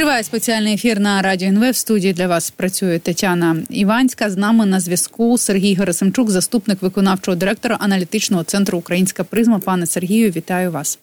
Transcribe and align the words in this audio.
Триває 0.00 0.22
спеціальний 0.22 0.74
ефір 0.74 1.00
на 1.00 1.22
радіо 1.22 1.48
НВ. 1.48 1.70
В 1.70 1.76
студії 1.76 2.12
для 2.12 2.26
вас 2.26 2.50
працює 2.50 2.98
Тетяна 2.98 3.56
Іванська. 3.70 4.30
З 4.30 4.36
нами 4.36 4.66
на 4.66 4.80
зв'язку 4.80 5.38
Сергій 5.38 5.74
Герасимчук, 5.74 6.30
заступник 6.30 6.82
виконавчого 6.82 7.36
директора 7.36 7.76
аналітичного 7.80 8.44
центру 8.44 8.78
Українська 8.78 9.24
призма. 9.24 9.58
Пане 9.58 9.86
Сергію, 9.86 10.30
вітаю 10.30 10.70
вас. 10.70 10.98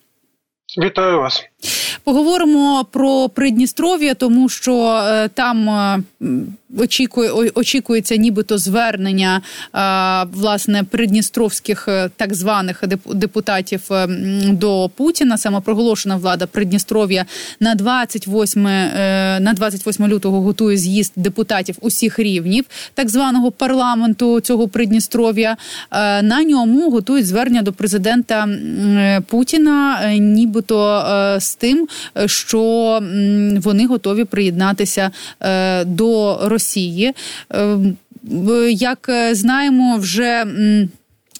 Вітаю 0.77 1.19
вас. 1.19 1.43
Поговоримо 2.03 2.85
про 2.91 3.29
Придністров'я, 3.29 4.13
тому 4.13 4.49
що 4.49 5.03
е, 5.07 5.27
там 5.27 5.69
е, 5.69 6.03
очікує 6.77 7.31
очікується, 7.31 8.15
нібито 8.15 8.57
звернення 8.57 9.41
е, 9.41 10.29
власне 10.33 10.83
придністровських 10.83 11.87
так 12.15 12.33
званих 12.33 12.83
депутатів 13.13 13.81
до 14.47 14.89
Путіна. 14.95 15.37
Самопроголошена 15.37 16.15
влада 16.15 16.45
Придністров'я 16.45 17.25
на 17.59 17.75
28 17.75 18.63
на 18.63 19.53
28 19.55 20.07
лютого 20.07 20.41
готує 20.41 20.77
з'їзд 20.77 21.13
депутатів 21.15 21.75
усіх 21.81 22.19
рівнів 22.19 22.65
так 22.93 23.09
званого 23.09 23.51
парламенту 23.51 24.39
цього 24.39 24.67
Придністров'я. 24.67 25.57
На 26.21 26.43
ньому 26.43 26.91
готують 26.91 27.25
звернення 27.25 27.61
до 27.61 27.73
президента 27.73 28.49
Путіна, 29.27 30.09
нібито 30.13 31.05
з 31.39 31.55
тим, 31.55 31.87
що 32.25 32.99
вони 33.63 33.87
готові 33.87 34.23
приєднатися 34.23 35.11
е, 35.41 35.85
до 35.85 36.39
Росії. 36.41 36.56
Е, 37.53 37.77
як 38.71 39.09
знаємо, 39.31 39.97
вже 39.97 40.45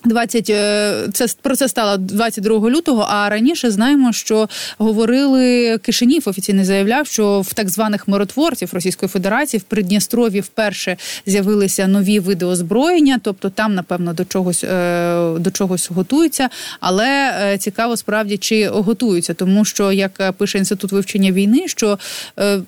20, 0.06 0.50
е, 0.50 0.94
це 1.14 1.26
про 1.42 1.56
це 1.56 1.68
стало 1.68 1.98
22 1.98 2.70
лютого. 2.70 3.08
А 3.10 3.30
раніше 3.30 3.72
знаємо, 3.72 4.14
що 4.14 4.50
говорили 4.78 5.78
Кишинів 5.78 6.24
офіційно 6.26 6.66
заявляв, 6.66 7.08
що 7.08 7.42
в 7.42 7.54
так 7.54 7.70
званих 7.70 8.08
миротворців 8.08 8.70
Російської 8.74 9.10
Федерації 9.10 9.60
в 9.60 9.64
Придністрові 9.64 10.40
вперше 10.40 10.98
з'явилися 11.26 11.88
нові 11.88 12.20
види 12.20 12.46
озброєння, 12.46 13.20
тобто 13.24 13.50
там, 13.50 13.76
напевно, 13.76 14.14
до 14.14 14.26
чогось 14.26 14.64
е, 14.64 15.34
до 15.40 15.52
чогось 15.52 15.92
готуються. 15.92 16.50
Але 16.80 17.34
е, 17.42 17.58
цікаво 17.58 17.98
справді 17.98 18.38
чи 18.38 18.68
готуються, 18.68 19.34
тому 19.34 19.66
що 19.66 19.92
як 19.92 20.34
пише 20.38 20.58
інститут 20.58 20.92
вивчення 20.92 21.32
війни, 21.32 21.68
що 21.68 22.00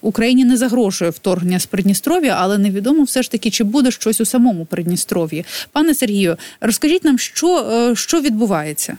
Україні 0.02 0.46
не 0.46 0.58
загрожує 0.58 1.12
вторгнення 1.12 1.60
з 1.60 1.66
Придністров'я, 1.66 2.36
але 2.40 2.58
невідомо 2.58 3.04
все 3.04 3.24
ж 3.24 3.32
таки, 3.32 3.50
чи 3.50 3.64
буде 3.64 3.92
щось 3.92 4.22
у 4.22 4.26
самому 4.26 4.66
Придністров'ї. 4.66 5.46
Пане 5.72 5.96
Сергію, 5.96 6.38
розкажіть 6.62 7.04
нам 7.04 7.19
що, 7.20 7.58
е, 7.72 7.96
що 7.96 8.22
відбувається? 8.22 8.98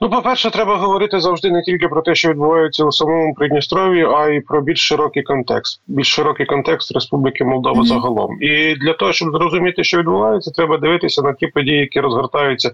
Ну, 0.00 0.10
по-перше, 0.10 0.50
треба 0.50 0.76
говорити 0.76 1.20
завжди 1.20 1.50
не 1.50 1.62
тільки 1.62 1.88
про 1.88 2.02
те, 2.02 2.14
що 2.14 2.28
відбувається 2.30 2.84
у 2.84 2.92
самому 2.92 3.34
Придністров'ї, 3.34 4.06
а 4.16 4.28
й 4.28 4.40
про 4.40 4.60
більш 4.60 4.88
широкий 4.88 5.22
контекст, 5.22 5.82
більш 5.86 6.08
широкий 6.08 6.46
контекст 6.46 6.94
Республіки 6.94 7.44
Молдова 7.44 7.80
mm-hmm. 7.80 7.86
загалом. 7.86 8.42
І 8.42 8.74
для 8.74 8.92
того, 8.92 9.12
щоб 9.12 9.32
зрозуміти, 9.32 9.84
що 9.84 9.98
відбувається, 9.98 10.50
треба 10.50 10.76
дивитися 10.76 11.22
на 11.22 11.32
ті 11.32 11.46
події, 11.46 11.78
які 11.78 12.00
розгортаються 12.00 12.70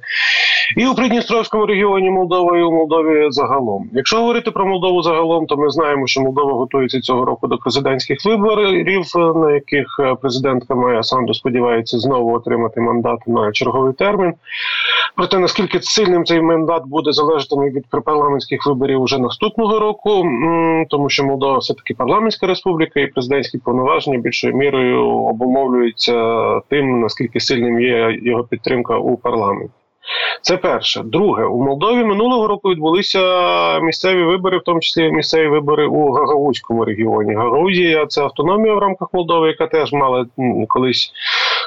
і 0.77 0.87
у 0.87 0.95
Придністровському 0.95 1.67
регіоні 1.67 2.11
Молдова, 2.11 2.59
і 2.59 2.63
у 2.63 2.73
Молдові 2.73 3.27
загалом. 3.31 3.91
Якщо 3.93 4.17
говорити 4.17 4.51
про 4.51 4.67
Молдову 4.67 5.03
загалом, 5.03 5.47
то 5.47 5.57
ми 5.57 5.71
знаємо, 5.71 6.07
що 6.07 6.21
Молдова 6.21 6.53
готується 6.53 7.01
цього 7.01 7.25
року 7.25 7.47
до 7.47 7.59
президентських 7.59 8.25
виборів, 8.25 9.05
на 9.35 9.53
яких 9.53 9.87
президентка 10.21 10.75
Майя 10.75 11.03
Санду 11.03 11.35
сподівається 11.35 11.99
знову 11.99 12.35
отримати 12.35 12.81
мандат 12.81 13.19
на 13.27 13.53
черговий 13.53 13.93
термін. 13.93 14.35
Проте 15.17 15.39
наскільки 15.39 15.81
сильним 15.83 16.25
цей 16.25 16.41
мандат 16.41 16.83
буде 16.87 17.10
залежатиме 17.13 17.71
від 17.71 17.85
парламентських 18.05 18.67
виборів 18.67 19.03
уже 19.03 19.19
наступного 19.19 19.79
року, 19.79 20.25
тому 20.91 21.09
що 21.09 21.25
Молдова 21.25 21.59
все 21.59 21.75
таки 21.75 21.95
парламентська 21.95 22.47
республіка 22.47 23.01
і 23.01 23.07
президентські 23.07 23.59
повноваження 23.59 24.19
більшою 24.19 24.57
мірою 24.57 25.09
обумовлюються 25.09 26.61
тим, 26.69 27.01
наскільки 27.01 27.41
сильним 27.41 27.81
є 27.81 28.19
його 28.23 28.45
підтримка 28.45 28.97
у 28.97 29.17
парламенті. 29.17 29.73
Це 30.43 30.57
перше. 30.57 31.03
Друге, 31.05 31.45
у 31.45 31.63
Молдові 31.63 32.05
минулого 32.05 32.47
року 32.47 32.71
відбулися 32.71 33.81
місцеві 33.81 34.23
вибори, 34.23 34.59
в 34.59 34.63
тому 34.63 34.81
числі 34.81 35.13
місцеві 35.13 35.49
вибори 35.49 35.87
у 35.87 36.13
Гагаузькому 36.13 36.85
регіоні. 36.85 37.35
Гагаузія 37.35 38.07
це 38.07 38.23
автономія 38.23 38.75
в 38.75 38.79
рамках 38.79 39.09
Молдови, 39.13 39.49
яка 39.49 39.67
теж 39.67 39.93
мала 39.93 40.27
колись 40.69 41.13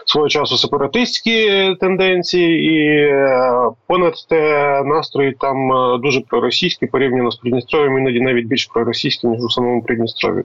свого 0.06 0.30
часу 0.30 0.58
сепаратистські 0.58 1.50
тенденції, 1.80 2.74
і 2.74 2.98
е, 2.98 3.70
понад 3.88 4.14
те 4.30 4.82
настрої 4.86 5.36
там 5.40 5.72
е, 5.72 5.98
дуже 5.98 6.22
проросійські 6.22 6.86
порівняно 6.86 7.32
з 7.32 7.36
Придністров'ям, 7.36 7.98
іноді 7.98 8.22
навіть 8.22 8.46
більш 8.46 8.66
проросійські, 8.66 9.28
ніж 9.28 9.44
у 9.44 9.50
самому 9.50 9.84
Придністрові. 9.84 10.44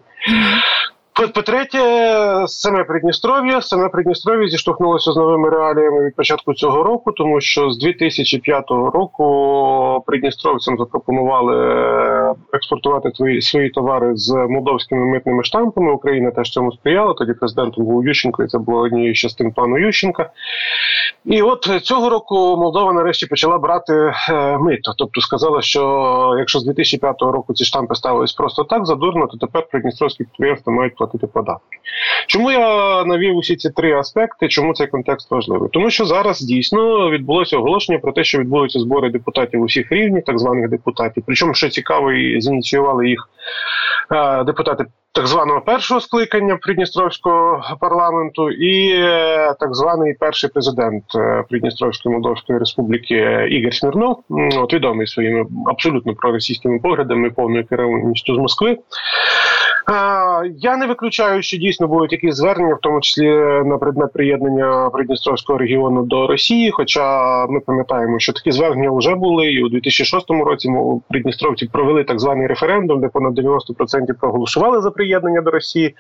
По-третє, 1.19 1.79
саме 2.47 2.85
Придністров'я, 2.85 3.63
саме 3.63 3.89
Придністров'я 3.89 4.49
зіштовхнулося 4.49 5.13
з 5.13 5.17
новими 5.17 5.51
реаліями 5.51 6.05
від 6.05 6.17
початку 6.17 6.55
цього 6.55 6.83
року, 6.83 7.13
тому 7.13 7.41
що 7.41 7.71
з 7.71 7.79
2005 7.79 8.71
року 8.71 10.05
придністровцям 10.07 10.79
запропонували 10.79 11.57
експортувати 12.53 13.11
свої 13.15 13.43
свої 13.43 13.71
товари 13.71 14.17
з 14.17 14.35
молдовськими 14.35 15.07
митними 15.07 15.45
штампами. 15.45 15.93
Україна 15.93 16.31
теж 16.31 16.51
цьому 16.51 16.73
сприяла. 16.73 17.15
Тоді 17.15 17.33
президентом 17.33 17.85
був 17.85 18.07
Ющенко, 18.07 18.43
і 18.43 18.47
це 18.47 18.59
було 18.59 18.79
однією 18.79 19.15
з 19.15 19.19
частин 19.19 19.53
плану 19.53 19.79
Ющенка. 19.79 20.31
І 21.25 21.43
от 21.43 21.65
цього 21.83 22.11
року 22.11 22.35
Молдова 22.35 22.93
нарешті 22.93 23.27
почала 23.27 23.59
брати 23.59 24.13
е, 24.31 24.59
мито. 24.59 24.95
Тобто 24.99 25.21
сказала, 25.21 25.63
що 25.63 26.35
якщо 26.39 26.59
з 26.59 26.65
2005 26.65 27.23
року 27.23 27.55
ці 27.55 27.65
штампи 27.65 27.95
ставились 27.95 28.33
просто 28.33 28.65
так 28.65 28.87
задурно, 28.87 29.27
то 29.27 29.37
тепер 29.47 29.67
придністровські 29.71 30.25
підприємства 30.25 30.73
мають 30.73 30.95
платити 30.95 31.08
податки. 31.17 31.79
Чому 32.27 32.51
я 32.51 33.05
навів 33.05 33.37
усі 33.37 33.57
ці 33.57 33.71
три 33.71 33.99
аспекти? 33.99 34.49
Чому 34.49 34.75
цей 34.75 34.87
контекст 34.87 35.31
важливий? 35.31 35.71
Тому 35.73 35.91
що 35.91 36.05
зараз 36.05 36.41
дійсно 36.41 37.11
відбулося 37.11 37.57
оголошення 37.57 37.99
про 37.99 38.13
те, 38.13 38.25
що 38.25 38.39
відбудуться 38.39 38.81
збори 38.81 39.11
депутатів 39.11 39.61
усіх 39.61 39.93
рівнів, 39.93 40.25
так 40.25 40.39
званих 40.39 40.71
депутатів. 40.71 41.23
Причому 41.27 41.55
що 41.55 41.69
цікаво, 41.69 42.13
і 42.13 42.41
зініціювали 42.41 43.09
їх 43.09 43.29
е, 44.13 44.45
депутати 44.45 44.85
так 45.19 45.27
званого 45.27 45.61
першого 45.61 46.01
скликання 46.01 46.57
Придністровського 46.57 47.63
парламенту, 47.81 48.51
і 48.51 48.91
е, 48.93 49.55
так 49.61 49.75
званий 49.75 50.15
перший 50.15 50.51
президент 50.51 51.05
е, 51.15 51.45
Придністровської 51.49 52.13
Молдовської 52.13 52.59
Республіки 52.59 53.49
Ігор 53.51 53.75
Смірнов, 53.75 54.23
от 54.59 54.75
відомий 54.75 55.07
своїми 55.07 55.47
абсолютно 55.67 56.15
проросійськими 56.15 56.79
поглядами, 56.79 57.31
повною 57.31 57.67
керівністю 57.67 58.35
з 58.35 58.39
Москви. 58.39 58.79
Я 60.57 60.77
не 60.77 60.87
виключаю, 60.87 61.43
що 61.43 61.57
дійсно 61.57 61.89
будуть 61.89 62.13
якісь 62.13 62.35
звернення, 62.35 62.75
в 62.75 62.81
тому 62.81 63.01
числі 63.01 63.31
на 63.65 63.79
предмет 63.79 64.13
приєднання 64.13 64.91
Придністровського 64.91 65.59
регіону 65.59 66.03
до 66.03 66.27
Росії. 66.27 66.71
Хоча 66.71 67.47
ми 67.47 67.61
пам'ятаємо, 67.61 68.19
що 68.19 68.33
такі 68.33 68.53
звернення 68.53 68.91
вже 68.91 69.15
були, 69.15 69.53
і 69.53 69.63
у 69.63 69.69
2006 69.69 70.31
році 70.31 70.71
Придністровці 71.09 71.69
провели 71.73 72.05
так 72.05 72.21
званий 72.21 72.47
референдум, 72.47 73.01
де 73.01 73.09
понад 73.09 73.39
90% 73.39 73.49
проголосували 74.21 74.81
за 74.81 74.91
приєднання 74.91 75.08
до 75.17 75.51
Росії, 75.51 75.95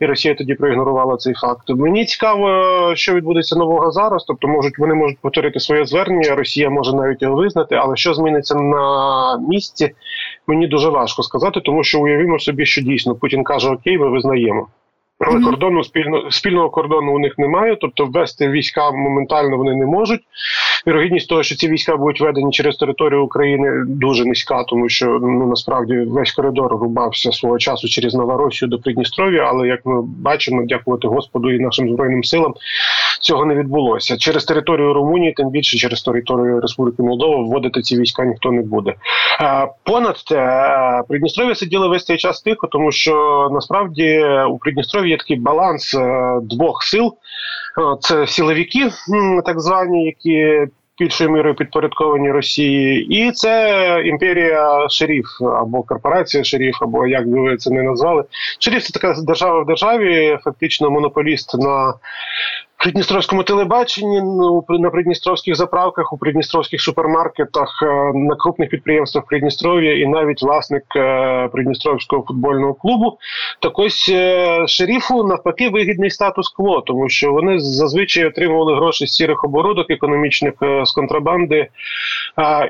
і 0.00 0.06
Росія 0.06 0.34
тоді 0.34 0.54
проігнорувала 0.54 1.16
цей 1.16 1.34
факт. 1.34 1.62
Мені 1.68 2.04
цікаво, 2.04 2.48
що 2.94 3.14
відбудеться 3.14 3.56
нового 3.56 3.90
зараз. 3.90 4.24
Тобто, 4.24 4.48
можуть 4.48 4.78
вони 4.78 4.94
можуть 4.94 5.18
повторити 5.18 5.60
своє 5.60 5.84
звернення. 5.84 6.34
Росія 6.34 6.70
може 6.70 6.92
навіть 6.92 7.22
його 7.22 7.36
визнати, 7.36 7.74
але 7.74 7.96
що 7.96 8.14
зміниться 8.14 8.54
на 8.54 9.38
місці, 9.48 9.90
мені 10.46 10.66
дуже 10.66 10.88
важко 10.88 11.22
сказати, 11.22 11.60
тому 11.60 11.84
що 11.84 12.00
уявімо 12.00 12.38
собі, 12.38 12.66
що 12.66 12.82
дійсно 12.82 13.14
Путін 13.14 13.44
каже: 13.44 13.70
Окей, 13.70 13.98
ми 13.98 14.10
визнаємо. 14.10 14.68
Але 15.20 15.40
кордону 15.40 15.84
спільно 15.84 16.30
спільного 16.30 16.70
кордону 16.70 17.14
у 17.14 17.18
них 17.18 17.38
немає, 17.38 17.76
тобто 17.80 18.06
ввести 18.06 18.48
війська 18.48 18.90
моментально 18.90 19.56
вони 19.56 19.74
не 19.74 19.86
можуть. 19.86 20.20
Вірогідність 20.86 21.28
того, 21.28 21.42
що 21.42 21.56
ці 21.56 21.68
війська 21.68 21.96
будуть 21.96 22.20
введені 22.20 22.52
через 22.52 22.76
територію 22.76 23.24
України, 23.24 23.84
дуже 23.86 24.24
низька, 24.24 24.64
тому 24.64 24.88
що 24.88 25.06
ну 25.22 25.46
насправді 25.46 25.96
весь 25.96 26.32
коридор 26.32 26.72
рубався 26.72 27.32
свого 27.32 27.58
часу 27.58 27.88
через 27.88 28.14
Новоросію 28.14 28.68
до 28.68 28.78
Придністров'я. 28.78 29.42
Але 29.42 29.68
як 29.68 29.86
ми 29.86 30.02
бачимо, 30.02 30.62
дякувати 30.66 31.08
Господу 31.08 31.50
і 31.50 31.58
нашим 31.58 31.88
збройним 31.88 32.24
силам 32.24 32.54
цього 33.20 33.44
не 33.44 33.54
відбулося. 33.54 34.16
Через 34.16 34.44
територію 34.44 34.92
Румунії, 34.94 35.32
тим 35.32 35.50
більше 35.50 35.78
через 35.78 36.02
територію 36.02 36.60
Республіки 36.60 37.02
Молдова, 37.02 37.36
вводити 37.36 37.82
ці 37.82 38.00
війська 38.00 38.24
ніхто 38.24 38.52
не 38.52 38.62
буде. 38.62 38.94
Понад 39.84 40.24
те 40.24 41.02
Придністров'я 41.08 41.54
сиділи 41.54 41.88
весь 41.88 42.04
цей 42.04 42.16
час 42.16 42.42
тихо, 42.42 42.66
тому 42.66 42.92
що 42.92 43.48
насправді 43.52 44.24
у 44.50 44.58
Придністров'ї 44.58 45.10
є 45.10 45.16
такий 45.16 45.36
баланс 45.36 45.94
е, 45.94 46.38
двох 46.42 46.82
сил. 46.82 47.14
Це 48.00 48.26
силовики, 48.26 48.90
так 49.44 49.60
звані, 49.60 50.04
які 50.04 50.66
більшою 50.98 51.30
мірою 51.30 51.54
підпорядковані 51.54 52.30
Росії, 52.30 53.06
і 53.06 53.32
це 53.32 54.02
імперія 54.04 54.88
шеріф 54.88 55.26
або 55.40 55.82
корпорація 55.82 56.44
шеріф, 56.44 56.82
або 56.82 57.06
як 57.06 57.28
би 57.28 57.40
ви 57.40 57.56
це 57.56 57.70
не 57.70 57.82
назвали. 57.82 58.24
Шеріф 58.58 58.84
це 58.84 58.92
така 58.92 59.14
держава 59.22 59.62
в 59.62 59.66
державі, 59.66 60.38
фактично 60.44 60.90
монополіст 60.90 61.54
на 61.54 61.94
Придністровському 62.78 63.42
телебаченні, 63.42 64.22
ну 64.22 64.64
на 64.68 64.90
придністровських 64.90 65.56
заправках, 65.56 66.12
у 66.12 66.18
придністровських 66.18 66.80
супермаркетах, 66.80 67.82
е, 67.82 68.12
на 68.14 68.36
крупних 68.36 68.70
підприємствах 68.70 69.24
Придністров'я 69.26 69.98
і 69.98 70.06
навіть 70.06 70.42
власник 70.42 70.82
е, 70.96 71.48
Придністровського 71.52 72.24
футбольного 72.28 72.74
клубу. 72.74 73.18
Так 73.60 73.78
ось 73.78 74.08
е, 74.12 74.64
шерифу 74.66 75.24
навпаки 75.24 75.68
вигідний 75.68 76.10
статус-кво, 76.10 76.80
тому 76.80 77.08
що 77.08 77.32
вони 77.32 77.58
зазвичай 77.58 78.26
отримували 78.26 78.76
гроші 78.76 79.06
з 79.06 79.12
сірих 79.12 79.44
оборудок 79.44 79.90
економічних 79.90 80.54
з 80.84 80.92
контрабанди. 80.92 81.66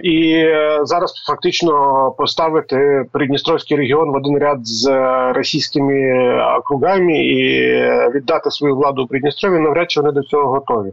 І 0.02 0.46
зараз 0.82 1.25
фактично 1.26 1.75
поставити 2.19 3.04
Придністровський 3.12 3.76
регіон 3.76 4.11
в 4.11 4.14
один 4.14 4.38
ряд 4.38 4.66
з 4.66 4.90
російськими 5.32 6.19
округами 6.58 7.25
і 7.25 7.72
віддати 8.14 8.50
свою 8.50 8.76
владу 8.76 9.02
у 9.02 9.06
Придністров'ї 9.06 9.61
навряд 9.61 9.90
чи 9.90 9.97
вони 9.98 10.12
до 10.12 10.22
цього 10.22 10.50
готові. 10.50 10.92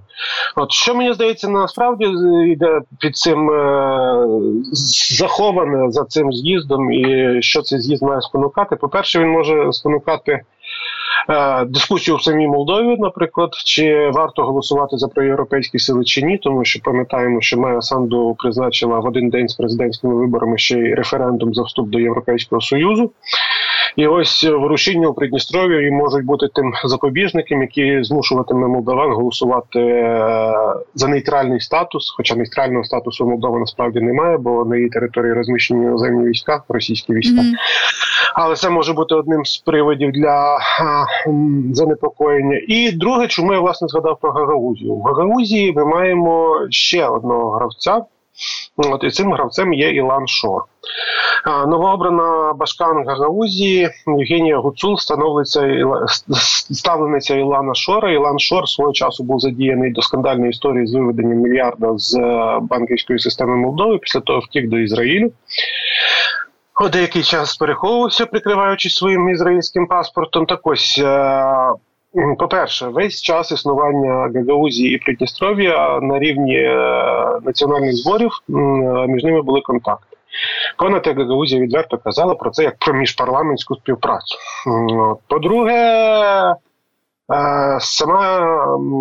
От 0.55 0.71
що 0.71 0.95
мені 0.95 1.13
здається, 1.13 1.49
насправді 1.49 2.05
йде 2.47 2.81
під 2.99 3.17
цим 3.17 3.49
е, 3.49 4.27
заховане 5.17 5.91
за 5.91 6.05
цим 6.05 6.33
з'їздом, 6.33 6.91
і 6.91 7.37
що 7.41 7.61
цей 7.61 7.79
з'їзд 7.79 8.03
має 8.03 8.21
спонукати. 8.21 8.75
По 8.75 8.89
перше, 8.89 9.19
він 9.19 9.29
може 9.29 9.71
спонукати. 9.71 10.41
Е, 11.29 11.65
дискусію 11.65 12.17
в 12.17 12.21
самій 12.21 12.47
Молдові, 12.47 12.97
наприклад, 12.99 13.49
чи 13.65 14.09
варто 14.13 14.43
голосувати 14.43 14.97
за 14.97 15.07
проєвропейські 15.07 15.79
сили 15.79 16.03
чи 16.03 16.21
ні, 16.21 16.37
тому 16.37 16.65
що 16.65 16.79
пам'ятаємо, 16.83 17.41
що 17.41 17.59
Майя 17.59 17.81
Санду 17.81 18.35
призначила 18.39 18.99
в 18.99 19.05
один 19.05 19.29
день 19.29 19.47
з 19.47 19.55
президентськими 19.55 20.15
виборами 20.15 20.57
ще 20.57 20.79
й 20.79 20.93
референдум 20.93 21.53
за 21.53 21.63
вступ 21.63 21.89
до 21.89 21.99
Європейського 21.99 22.61
союзу. 22.61 23.11
І 23.95 24.07
ось 24.07 24.43
ворушіння 24.43 25.07
у 25.07 25.13
Придністров'ї 25.13 25.91
можуть 25.91 26.25
бути 26.25 26.47
тим 26.53 26.73
запобіжником, 26.85 27.61
які 27.61 28.03
змушуватиме 28.03 28.67
молдаван 28.67 29.11
голосувати 29.11 29.79
е, 29.79 30.53
за 30.95 31.07
нейтральний 31.07 31.59
статус. 31.59 32.13
Хоча 32.17 32.35
нейтрального 32.35 32.83
статусу 32.83 33.25
Молдова 33.25 33.59
насправді 33.59 33.99
немає, 33.99 34.37
бо 34.37 34.65
на 34.65 34.75
її 34.75 34.89
території 34.89 35.33
розміщені 35.33 35.85
іноземні 35.85 36.29
війська, 36.29 36.63
російські 36.69 37.13
війська. 37.13 37.41
Mm-hmm. 37.41 37.53
Але 38.35 38.55
це 38.55 38.69
може 38.69 38.93
бути 38.93 39.15
одним 39.15 39.45
з 39.45 39.57
приводів 39.57 40.11
для 40.11 40.57
а, 40.57 41.05
занепокоєння. 41.73 42.61
І 42.67 42.91
друге, 42.91 43.27
чому 43.27 43.53
я 43.53 43.59
власне 43.59 43.87
згадав 43.87 44.19
про 44.21 44.31
Гагаузію. 44.31 44.95
В 44.95 45.01
Гагаузії 45.01 45.73
ми 45.73 45.85
маємо 45.85 46.57
ще 46.69 47.05
одного 47.05 47.51
гравця. 47.51 48.01
От 48.77 49.03
І 49.03 49.09
цим 49.09 49.33
гравцем 49.33 49.73
є 49.73 49.91
Ілан 49.91 50.27
Шор. 50.27 50.63
Новообрана 51.67 52.53
Башкан 52.53 53.07
Гагаузії 53.07 53.89
Євгенія 54.07 54.57
Гуцул 54.57 54.97
становиться 54.97 55.79
ставлениця 56.71 57.35
Ілана 57.35 57.73
Шора. 57.73 58.11
Ілан 58.11 58.39
Шор 58.39 58.69
свого 58.69 58.91
часу 58.91 59.23
був 59.23 59.39
задіяний 59.39 59.91
до 59.91 60.01
скандальної 60.01 60.49
історії 60.49 60.87
з 60.87 60.93
виведенням 60.93 61.37
мільярда 61.37 61.97
з 61.97 62.15
е, 62.15 62.59
банківської 62.61 63.19
системи 63.19 63.55
Молдови. 63.55 63.97
Після 63.97 64.19
того 64.19 64.39
втік 64.39 64.69
до 64.69 64.77
Ізраїлю. 64.77 65.31
Деякий 66.91 67.23
час 67.23 67.57
переховувався, 67.57 68.25
прикриваючись 68.25 68.95
своїм 68.95 69.29
ізраїльським 69.29 69.87
паспортом. 69.87 70.45
Так 70.45 70.59
ось 70.63 71.01
е, 71.03 71.71
по-перше, 72.39 72.87
весь 72.87 73.21
час 73.21 73.51
існування 73.51 74.31
Гагаузії 74.35 74.95
і 74.95 74.97
Придністров'я 74.97 75.99
на 75.99 76.19
рівні 76.19 76.55
е, 76.55 77.39
національних 77.43 77.93
зборів 77.93 78.31
між 79.07 79.23
ними 79.23 79.41
були 79.41 79.61
контакти. 79.61 80.17
Понад 80.77 81.07
Гагаузія 81.07 81.61
відверто 81.61 81.97
казала 81.97 82.35
про 82.35 82.49
це 82.49 82.63
як 82.63 82.75
про 82.79 82.93
міжпарламентську 82.93 83.75
співпрацю. 83.75 84.37
По-друге, 85.27 86.55
Е, 87.33 87.77
сама 87.79 88.39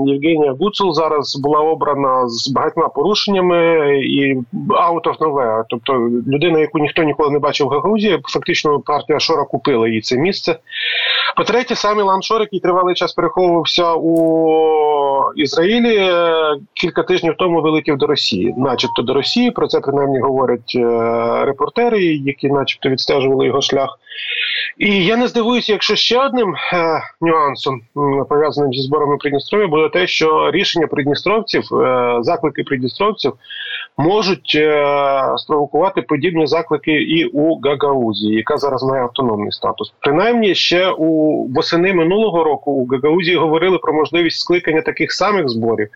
Євгенія 0.07 0.53
Гуцул 0.53 0.95
зараз 0.95 1.37
була 1.37 1.61
обрана 1.61 2.29
з 2.29 2.49
багатьма 2.49 2.89
порушеннями 2.89 3.89
і 3.99 4.37
out 4.69 5.03
of 5.03 5.19
nowhere. 5.19 5.65
Тобто 5.69 5.93
людина, 6.27 6.59
яку 6.59 6.79
ніхто 6.79 7.03
ніколи 7.03 7.31
не 7.31 7.39
бачив 7.39 7.67
в 7.67 7.71
Гагаузії, 7.71 8.21
фактично 8.29 8.81
партія 8.81 9.21
Шора 9.21 9.45
купила 9.45 9.89
їй 9.89 10.01
це 10.01 10.17
місце. 10.17 10.59
По-третє, 11.37 11.75
сам 11.75 11.99
Ілан 11.99 12.23
Шор, 12.23 12.41
який 12.41 12.61
тривалий 12.61 12.95
час 12.95 13.13
переховувався 13.13 13.95
у 13.95 15.33
Ізраїлі, 15.37 15.97
е, 15.97 16.57
кілька 16.75 17.03
тижнів 17.03 17.35
тому 17.39 17.63
вилетів 17.63 17.97
до 17.97 18.07
Росії, 18.07 18.55
начебто 18.57 19.03
до 19.03 19.15
Росії. 19.15 19.51
Про 19.51 19.69
це 19.69 19.81
принаймні 19.81 20.21
говорять 20.21 20.73
е, 20.77 21.45
репортери, 21.45 22.05
які, 22.05 22.49
начебто, 22.49 22.89
відстежували 22.89 23.47
його 23.47 23.61
шлях. 23.61 23.99
І 24.79 25.05
я 25.05 25.17
не 25.17 25.29
здивуюся, 25.29 25.73
якщо 25.73 25.97
ще 25.97 26.27
одним 26.27 26.55
е, 26.55 27.03
нюансом 27.21 27.81
пов'язаним 28.29 28.73
зі 28.73 28.83
зборами 28.83 29.17
Придністров'я 29.17 29.67
буде 29.67 29.89
те, 29.89 30.07
що 30.07 30.51
рішення 30.51 30.87
придністровців, 30.87 31.75
е, 31.75 32.19
заклики 32.21 32.63
придністровців 32.63 33.33
можуть 33.97 34.53
е, 34.55 34.85
спровокувати 35.37 36.03
подібні 36.03 36.47
заклики 36.47 36.93
і 36.93 37.25
у 37.25 37.61
Гагаузії, 37.61 38.37
яка 38.37 38.57
зараз 38.57 38.83
має 38.83 39.03
автономний 39.03 39.53
статус. 39.53 39.95
Принаймні, 40.01 40.55
ще 40.55 40.91
у 40.91 41.45
восени 41.49 41.95
минулого 41.95 42.45
року 42.45 42.71
у 42.73 42.87
Гагаузії 42.87 43.37
говорили 43.37 43.79
про 43.79 43.93
можливість 43.93 44.41
скликання 44.41 44.83
таких 44.83 45.13
самих 45.13 45.49
зборів 45.49 45.89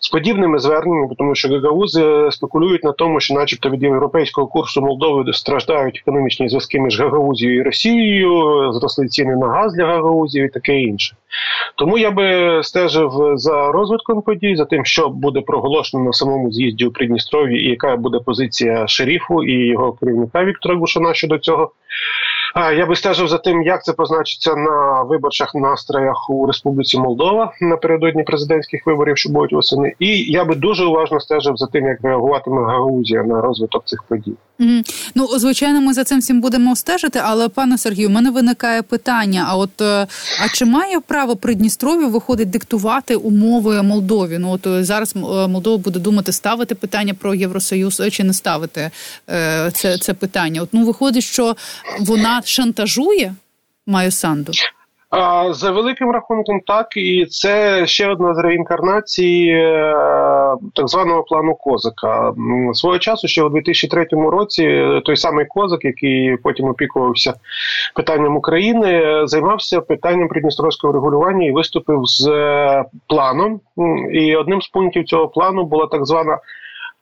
з 0.00 0.08
подібними 0.08 0.58
зверненнями, 0.58 1.14
тому 1.18 1.34
що 1.34 1.48
Гагаузи 1.48 2.28
спекулюють 2.30 2.84
на 2.84 2.92
тому, 2.92 3.20
що, 3.20 3.34
начебто, 3.34 3.70
від 3.70 3.82
європейського 3.82 4.46
курсу 4.46 4.80
Молдови 4.80 5.32
страждають 5.32 6.02
економічні 6.02 6.48
зв'язки 6.48 6.80
між 6.80 7.00
Гагаузією 7.00 7.60
і 7.60 7.62
Росією, 7.62 8.72
зросли 8.72 9.08
ціни 9.08 9.36
на 9.36 9.46
газ 9.46 9.74
для 9.74 9.86
Гагаузії 9.86 10.46
і 10.46 10.48
таке 10.48 10.80
інше. 10.80 11.16
Тому 11.76 11.98
я 11.98 12.10
би 12.10 12.60
стежив 12.64 13.32
за 13.34 13.72
розвитком 13.72 14.22
подій, 14.22 14.56
за 14.56 14.64
тим, 14.64 14.84
що 14.84 15.08
буде 15.08 15.40
проголошено 15.40 16.04
на 16.04 16.12
самому 16.12 16.52
з'їзді 16.52 16.86
у 16.86 16.92
Придністров'ї, 17.28 17.66
і 17.66 17.70
яка 17.70 17.96
буде 17.96 18.18
позиція 18.18 18.88
шерифу 18.88 19.44
і 19.44 19.66
його 19.66 19.92
керівника 19.92 20.44
Віктора 20.44 20.76
Гушана 20.76 21.14
щодо 21.14 21.38
цього. 21.38 21.72
Я 22.58 22.86
би 22.86 22.96
стежив 22.96 23.28
за 23.28 23.38
тим, 23.38 23.62
як 23.62 23.84
це 23.84 23.92
позначиться 23.92 24.54
на 24.54 25.02
виборчих 25.02 25.54
настроях 25.54 26.30
у 26.30 26.46
Республіці 26.46 26.98
Молдова 26.98 27.52
напередодні 27.60 28.22
президентських 28.22 28.86
виборів, 28.86 29.18
що 29.18 29.28
будуть 29.28 29.52
восени. 29.52 29.94
І 29.98 30.32
я 30.32 30.44
би 30.44 30.54
дуже 30.54 30.84
уважно 30.84 31.20
стежив 31.20 31.56
за 31.56 31.66
тим, 31.66 31.86
як 31.86 31.98
реагуватиме 32.02 32.66
Гаузія 32.66 33.22
на 33.22 33.40
розвиток 33.40 33.84
цих 33.84 34.02
подій. 34.02 34.34
Mm. 34.60 34.82
Ну 35.14 35.26
звичайно, 35.26 35.80
ми 35.80 35.94
за 35.94 36.04
цим 36.04 36.18
всім 36.18 36.40
будемо 36.40 36.76
стежити. 36.76 37.20
Але 37.24 37.48
пане 37.48 37.78
Сергію, 37.78 38.08
у 38.08 38.12
мене 38.12 38.30
виникає 38.30 38.82
питання: 38.82 39.46
а 39.48 39.56
от 39.56 39.80
е, 39.80 40.06
а 40.44 40.48
чи 40.54 40.64
має 40.64 41.00
право 41.00 41.36
Придністров'я 41.36 42.06
виходить 42.06 42.50
диктувати 42.50 43.16
умови 43.16 43.82
Молдові? 43.82 44.38
Ну 44.38 44.50
от 44.52 44.66
е, 44.66 44.84
зараз 44.84 45.14
е, 45.16 45.18
Молдова 45.48 45.76
буде 45.76 45.98
думати, 45.98 46.32
ставити 46.32 46.74
питання 46.74 47.14
про 47.14 47.34
Євросоюз 47.34 48.02
чи 48.10 48.24
не 48.24 48.32
ставити 48.32 48.90
це 49.72 49.98
це 50.00 50.14
питання? 50.14 50.62
От 50.62 50.68
ну 50.72 50.86
виходить, 50.86 51.24
що 51.24 51.56
вона 52.00 52.40
шантажує 52.48 53.34
Маю 53.86 54.10
Санду? 54.10 54.52
За 55.50 55.70
великим 55.70 56.10
рахунком, 56.10 56.60
так 56.60 56.96
і 56.96 57.26
це 57.26 57.86
ще 57.86 58.10
одна 58.10 58.34
з 58.34 58.38
реінкарнацій 58.38 59.46
е, 59.54 59.94
так 60.74 60.88
званого 60.88 61.22
плану 61.22 61.54
Козака. 61.54 62.32
Свого 62.74 62.98
часу, 62.98 63.28
ще 63.28 63.42
у 63.42 63.48
2003 63.48 64.06
році, 64.12 64.84
той 65.04 65.16
самий 65.16 65.46
Козак, 65.46 65.84
який 65.84 66.36
потім 66.36 66.68
опікувався 66.68 67.34
питанням 67.94 68.36
України, 68.36 69.22
займався 69.24 69.80
питанням 69.80 70.28
придністровського 70.28 70.92
регулювання 70.92 71.46
і 71.46 71.52
виступив 71.52 72.00
з 72.04 72.28
е, 72.28 72.84
планом. 73.06 73.60
І 74.12 74.36
одним 74.36 74.62
з 74.62 74.68
пунктів 74.68 75.04
цього 75.04 75.28
плану 75.28 75.64
була 75.64 75.86
так 75.86 76.06
звана 76.06 76.38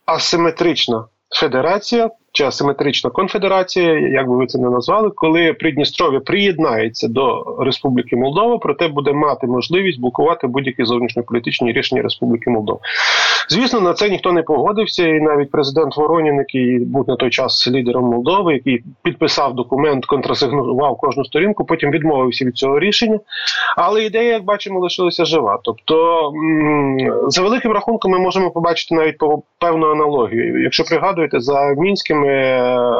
асиметрична 0.07 1.05
федерація 1.31 2.11
чи 2.37 2.45
асиметрична 2.45 3.11
конфедерація, 3.11 3.99
як 3.99 4.29
би 4.29 4.37
ви 4.37 4.47
це 4.47 4.59
не 4.59 4.71
назвали, 4.71 5.11
коли 5.11 5.53
Придністров'я 5.53 6.21
приєднається 6.21 7.09
до 7.09 7.57
Республіки 7.61 8.17
Молдова, 8.17 8.59
проте 8.59 8.89
буде 8.89 9.13
мати 9.13 9.47
можливість 9.47 10.01
блокувати 10.01 10.47
будь-які 10.47 10.85
зовнішньополітичні 10.85 11.73
рішення 11.73 12.03
Республіки 12.03 12.51
Молдова. 12.51 12.79
Звісно, 13.49 13.81
на 13.81 13.95
це 13.95 14.11
ніхто 14.11 14.33
не 14.33 14.43
погодився, 14.43 15.09
і 15.09 15.21
навіть 15.21 15.51
президент 15.51 15.97
Воронін, 15.97 16.35
який 16.37 16.79
був 16.79 17.09
на 17.09 17.17
той 17.17 17.31
час 17.31 17.69
лідером 17.69 18.05
Молдови, 18.05 18.55
який 18.55 18.85
підписав 19.03 19.55
документ, 19.55 20.07
контрасигнував 20.07 20.97
кожну 20.97 21.25
сторінку, 21.25 21.65
потім 21.65 21.91
відмовився 21.91 22.45
від 22.45 22.57
цього 22.57 22.81
рішення. 22.81 23.19
Але 23.77 24.05
ідея, 24.05 24.33
як 24.33 24.45
бачимо, 24.45 24.81
лишилася 24.81 25.25
жива. 25.25 25.59
Тобто, 25.65 26.33
за 27.29 27.43
великим 27.43 27.73
рахунком, 27.73 28.13
ми 28.13 28.19
можемо 28.19 28.51
побачити 28.51 28.95
навіть 28.95 29.17
певну 29.59 29.91
аналогію. 29.91 30.63
Якщо 30.63 30.85
пригадуєте, 30.85 31.41
за 31.41 31.75
мінськими 31.79 32.26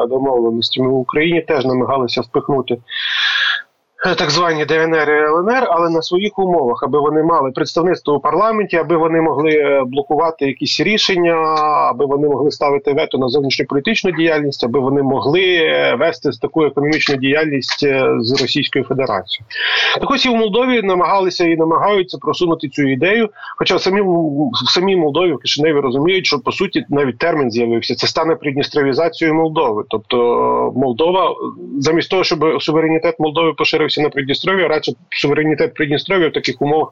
домовленостями 0.09 0.89
в 0.89 0.95
Україні 0.97 1.41
теж 1.41 1.65
намагалися 1.65 2.21
впихнути 2.21 2.73
Е, 2.73 3.66
так 4.03 4.31
звані 4.31 4.65
ДНР 4.65 5.09
і 5.09 5.29
ЛНР, 5.29 5.67
але 5.71 5.89
на 5.89 6.01
своїх 6.01 6.39
умовах, 6.39 6.83
аби 6.83 6.99
вони 6.99 7.23
мали 7.23 7.51
представництво 7.51 8.15
у 8.15 8.19
парламенті, 8.19 8.77
аби 8.77 8.97
вони 8.97 9.21
могли 9.21 9.51
е, 9.51 9.83
блокувати 9.85 10.45
якісь 10.45 10.81
рішення, 10.81 11.35
аби 11.89 12.05
вони 12.05 12.27
могли 12.27 12.51
ставити 12.51 12.93
вето 12.93 13.17
на 13.17 13.27
зовнішньополітичну 13.27 14.11
діяльність, 14.11 14.63
аби 14.63 14.79
вони 14.79 15.03
могли 15.03 15.41
е, 15.41 15.95
вести 15.99 16.29
таку 16.41 16.63
економічну 16.63 17.15
діяльність 17.15 17.79
з 18.19 18.41
Російською 18.41 18.85
Федерацією. 18.85 19.45
Так 20.01 20.11
ось 20.11 20.25
і 20.25 20.29
в 20.29 20.35
Молдові 20.35 20.81
намагалися 20.81 21.45
і 21.45 21.57
намагаються 21.57 22.17
просунути 22.17 22.69
цю 22.69 22.83
ідею. 22.83 23.29
Хоча 23.57 23.75
в 23.75 23.81
самій 23.81 24.01
в 24.65 24.69
самій 24.69 24.95
Молдові 24.95 25.33
в 25.33 25.39
Кишиневі 25.39 25.79
розуміють, 25.79 26.25
що 26.25 26.39
по 26.39 26.51
суті 26.51 26.85
навіть 26.89 27.17
термін 27.17 27.51
з'явився. 27.51 27.95
Це 27.95 28.07
стане 28.07 28.35
придністровізацією 28.35 29.35
Молдови. 29.35 29.83
Тобто 29.89 30.17
Молдова, 30.75 31.35
замість 31.79 32.09
того, 32.09 32.23
щоб 32.23 32.61
суверенітет 32.61 33.19
Молдови 33.19 33.53
поширився 33.53 33.86
поширився 33.87 34.01
на 34.01 34.09
Придністров'я, 34.09 34.67
радше 34.67 34.91
суверенітет 35.09 35.73
Придністров'я 35.73 36.29
в 36.29 36.33
таких 36.33 36.61
умовах 36.61 36.89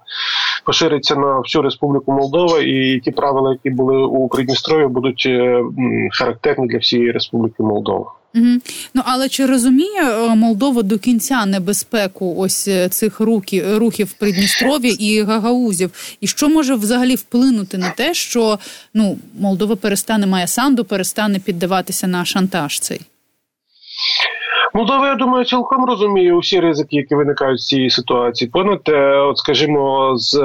пошириться 0.66 1.16
на 1.16 1.40
всю 1.40 1.62
Республіку 1.62 2.12
Молдова, 2.12 2.60
і 2.62 3.00
ті 3.04 3.12
правила, 3.12 3.52
які 3.52 3.70
були 3.76 3.98
у 3.98 4.28
Придністров'ї, 4.28 4.88
будуть 4.88 5.24
е, 5.26 5.64
характерні 6.12 6.68
для 6.68 6.78
всієї 6.78 7.12
Республіки 7.12 7.64
Молдова. 7.64 8.12
Угу. 8.36 8.46
Ну 8.94 9.02
але 9.06 9.30
чи 9.30 9.46
розуміє 9.46 10.02
е, 10.02 10.36
Молдова 10.36 10.82
до 10.82 11.00
кінця 11.00 11.46
небезпеку 11.46 12.36
ось 12.38 12.68
е, 12.68 12.90
цих 12.90 13.20
рухів 13.20 13.78
рухів 13.78 14.14
Придністров'я 14.14 14.96
і 15.00 15.22
Гагаузів? 15.22 16.18
І 16.22 16.28
що 16.28 16.50
може 16.50 16.76
взагалі 16.76 17.16
вплинути 17.16 17.78
на 17.78 17.90
те, 17.90 18.14
що 18.14 18.60
ну 18.94 19.18
Молдова 19.40 19.76
перестане 19.76 20.28
має 20.28 20.48
санду, 20.48 20.84
перестане 20.84 21.40
піддаватися 21.40 22.08
на 22.08 22.26
шантаж 22.26 22.80
цей? 22.80 23.02
Молдова, 24.76 25.08
я 25.08 25.16
думаю, 25.16 25.46
цілком 25.46 25.86
розуміє 25.86 26.34
усі 26.34 26.60
ризики, 26.60 26.96
які 26.96 27.16
виникають 27.16 27.62
з 27.62 27.66
цієї 27.66 27.90
ситуації. 27.90 28.50
Понад, 28.54 28.80
от 29.30 29.38
скажімо, 29.38 30.14
з 30.18 30.36
е, 30.36 30.44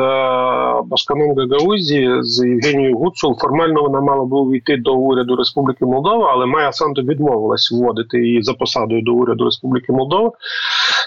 Башканом 0.85 1.37
Гагаузі, 1.37 2.09
з 2.21 2.47
Євгенією 2.47 2.99
Гуцул, 2.99 3.39
формально 3.41 3.83
вона 3.83 4.01
мала 4.01 4.25
би 4.25 4.37
увійти 4.37 4.77
до 4.77 4.95
уряду 4.95 5.37
Республіки 5.37 5.85
Молдова, 5.85 6.31
але 6.33 6.47
Майя 6.47 6.73
Санду 6.73 7.03
відмовилась 7.03 7.73
вводити 7.73 8.19
її 8.19 8.43
за 8.43 8.55
посадою 8.55 9.03
до 9.03 9.13
уряду 9.13 9.45
Республіки 9.45 9.93
Молдова, 9.93 10.33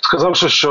сказавши, 0.01 0.49
що 0.49 0.69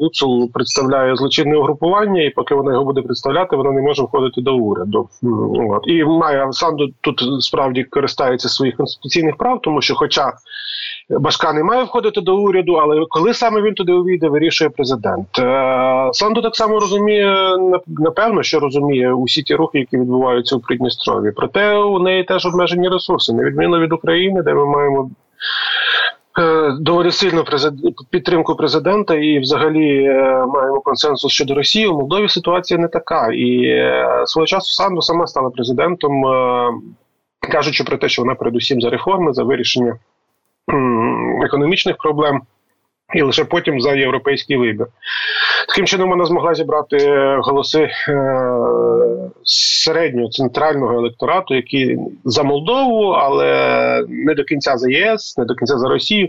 Гуцул 0.00 0.50
представляє 0.52 1.16
злочинне 1.16 1.56
угрупування, 1.56 2.22
і 2.22 2.30
поки 2.30 2.54
вона 2.54 2.72
його 2.72 2.84
буде 2.84 3.02
представляти, 3.02 3.56
вона 3.56 3.70
не 3.70 3.82
може 3.82 4.02
входити 4.02 4.40
до 4.40 4.56
уряду. 4.56 5.08
От. 5.70 5.82
І 5.86 6.04
Майя 6.04 6.52
Санду 6.52 6.88
тут 7.00 7.22
справді 7.40 7.84
користається 7.84 8.48
своїх 8.48 8.76
конституційних 8.76 9.36
прав, 9.36 9.60
тому 9.62 9.82
що, 9.82 9.94
хоча 9.94 10.32
Башка 11.10 11.52
не 11.52 11.64
має 11.64 11.84
входити 11.84 12.20
до 12.20 12.36
уряду, 12.36 12.72
але 12.72 13.06
коли 13.08 13.34
саме 13.34 13.62
він 13.62 13.74
туди 13.74 13.92
увійде, 13.92 14.28
вирішує 14.28 14.70
президент. 14.70 15.38
Е, 15.38 16.10
Санду 16.12 16.42
так 16.42 16.56
само 16.56 16.80
розуміє, 16.80 17.56
напевно, 17.86 18.42
що 18.42 18.60
розуміє 18.60 19.12
усі 19.12 19.42
ті 19.42 19.54
рухи, 19.54 19.78
які 19.78 19.96
відбуваються 19.96 20.56
у 20.56 20.60
Придністрові. 20.60 21.32
Проте 21.36 21.76
у 21.76 21.98
неї 21.98 22.24
теж 22.24 22.46
обмежені 22.46 22.88
ресурси, 22.88 23.32
на 23.32 23.44
відміну 23.44 23.78
від 23.78 23.92
України, 23.92 24.42
де 24.42 24.54
ми 24.54 24.66
маємо. 24.66 25.10
Е, 26.38 26.72
доволі 26.80 27.12
сильну 27.12 27.44
підтримку 28.10 28.56
президента, 28.56 29.14
і 29.14 29.38
взагалі 29.38 30.04
е, 30.04 30.44
маємо 30.46 30.80
консенсус 30.80 31.32
щодо 31.32 31.54
Росії. 31.54 31.86
У 31.86 31.98
Молдові 31.98 32.28
ситуація 32.28 32.80
не 32.80 32.88
така. 32.88 33.32
І 33.32 33.76
свого 34.26 34.46
часу 34.46 34.72
Санду 34.72 35.02
сама 35.02 35.26
стала 35.26 35.50
президентом, 35.50 36.22
кажучи 37.52 37.84
про 37.84 37.96
те, 37.96 38.08
що 38.08 38.22
вона 38.22 38.34
передусім 38.34 38.80
за 38.80 38.90
реформи, 38.90 39.32
за 39.32 39.44
вирішення 39.44 39.98
економічних 41.44 41.96
проблем. 41.96 42.42
І 43.14 43.22
лише 43.22 43.44
потім 43.44 43.80
за 43.80 43.92
європейський 43.94 44.56
вибір. 44.56 44.86
Таким 45.68 45.86
чином 45.86 46.10
вона 46.10 46.24
змогла 46.24 46.54
зібрати 46.54 46.98
голоси 47.40 47.82
е, 47.82 47.90
середнього 49.44 50.28
центрального 50.28 50.98
електорату, 50.98 51.54
які 51.54 51.98
за 52.24 52.42
Молдову, 52.42 53.04
але 53.04 54.04
не 54.08 54.34
до 54.34 54.44
кінця 54.44 54.76
за 54.76 54.90
ЄС, 54.90 55.38
не 55.38 55.44
до 55.44 55.54
кінця 55.54 55.78
за 55.78 55.88
Росію. 55.88 56.28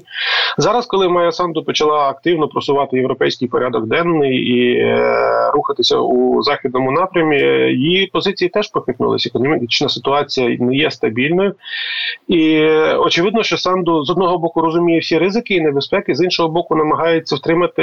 Зараз, 0.57 0.85
коли 0.85 1.09
Майя 1.09 1.31
Санду 1.31 1.63
почала 1.63 2.09
активно 2.09 2.47
просувати 2.47 2.97
європейський 2.97 3.47
порядок 3.47 3.87
денний 3.87 4.37
і 4.37 4.79
е, 4.79 5.51
рухатися 5.53 5.97
у 5.97 6.43
західному 6.43 6.91
напрямі, 6.91 7.37
її 7.71 8.07
позиції 8.07 8.49
теж 8.49 8.67
похитнулися. 8.67 9.29
Економічна 9.29 9.89
ситуація 9.89 10.57
не 10.59 10.75
є 10.75 10.91
стабільною, 10.91 11.55
і 12.27 12.65
очевидно, 12.99 13.43
що 13.43 13.57
Санду 13.57 14.03
з 14.03 14.09
одного 14.09 14.37
боку 14.37 14.61
розуміє 14.61 14.99
всі 14.99 15.17
ризики 15.17 15.55
і 15.55 15.61
небезпеки, 15.61 16.15
з 16.15 16.23
іншого 16.23 16.49
боку, 16.67 16.75
намагається 16.75 17.35
втримати 17.35 17.81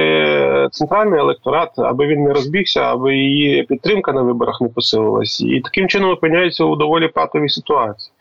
центральний 0.72 1.20
електорат, 1.20 1.70
аби 1.76 2.06
він 2.06 2.22
не 2.22 2.32
розбігся, 2.32 2.80
аби 2.80 3.16
її 3.16 3.62
підтримка 3.62 4.12
на 4.12 4.22
виборах 4.22 4.60
не 4.60 4.68
посилилась, 4.68 5.40
і 5.40 5.60
таким 5.60 5.88
чином 5.88 6.10
опиняється 6.10 6.64
у 6.64 6.76
доволі 6.76 7.08
патовій 7.08 7.48
ситуації. 7.48 8.12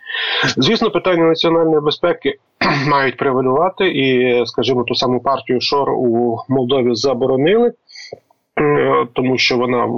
Звісно, 0.57 0.91
питання 0.91 1.23
національної 1.23 1.81
безпеки 1.81 2.35
мають 2.89 3.17
превалювати, 3.17 3.87
і, 3.87 4.45
скажімо, 4.45 4.83
ту 4.83 4.95
саму 4.95 5.19
партію 5.19 5.61
Шор 5.61 5.89
у 5.89 6.37
Молдові 6.49 6.95
заборонили. 6.95 7.73
Тому 9.13 9.37
що 9.37 9.57
вона 9.57 9.89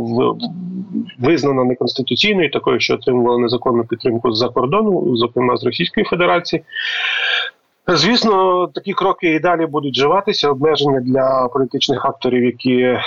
визнана 1.19 1.63
неконституційною, 1.63 2.51
такою, 2.51 2.79
що 2.79 2.93
отримувала 2.93 3.37
незаконну 3.37 3.83
підтримку 3.83 4.31
з-за 4.31 4.49
кордону, 4.49 5.15
зокрема 5.15 5.57
з 5.57 5.63
Російської 5.63 6.05
Федерації. 6.05 6.63
Звісно, 7.87 8.67
такі 8.67 8.93
кроки 8.93 9.33
і 9.33 9.39
далі 9.39 9.65
будуть 9.65 9.93
вживатися 9.93 10.49
обмеження 10.49 10.99
для 10.99 11.49
політичних 11.53 12.05
акторів, 12.05 12.43
які 12.43 12.79
е, 12.81 13.01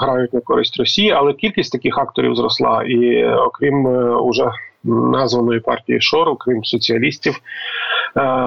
грають 0.00 0.32
на 0.32 0.40
користь 0.40 0.78
Росії, 0.78 1.10
але 1.10 1.32
кількість 1.32 1.72
таких 1.72 1.98
акторів 1.98 2.34
зросла, 2.34 2.82
і 2.82 3.24
окрім 3.24 3.86
е, 3.86 4.16
уже 4.16 4.50
названої 4.84 5.60
партії 5.60 6.00
Шор, 6.00 6.28
окрім 6.28 6.64
соціалістів, 6.64 7.34
Е, 7.34 8.01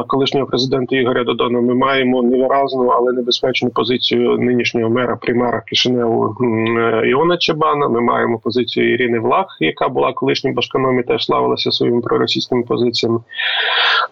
колишнього 0.07 0.45
президента 0.45 0.95
Ігоря 0.95 1.23
Додона, 1.23 1.61
ми 1.61 1.75
маємо 1.75 2.23
невиразну, 2.23 2.87
але 2.87 3.11
небезпечну 3.11 3.69
позицію 3.69 4.37
нинішнього 4.37 4.89
мера 4.89 5.15
примера 5.15 5.61
Кишиневу 5.67 6.35
е, 6.41 7.09
Іона 7.09 7.37
Чебана. 7.37 7.87
Ми 7.87 8.01
маємо 8.01 8.39
позицію 8.39 8.93
Ірини 8.93 9.19
Влах, 9.19 9.57
яка 9.59 9.89
була 9.89 10.13
колишнім 10.13 10.53
башканом 10.53 10.99
і 10.99 11.03
теж 11.03 11.25
славилася 11.25 11.71
своїми 11.71 12.01
проросійськими 12.01 12.63
позиціями. 12.63 13.19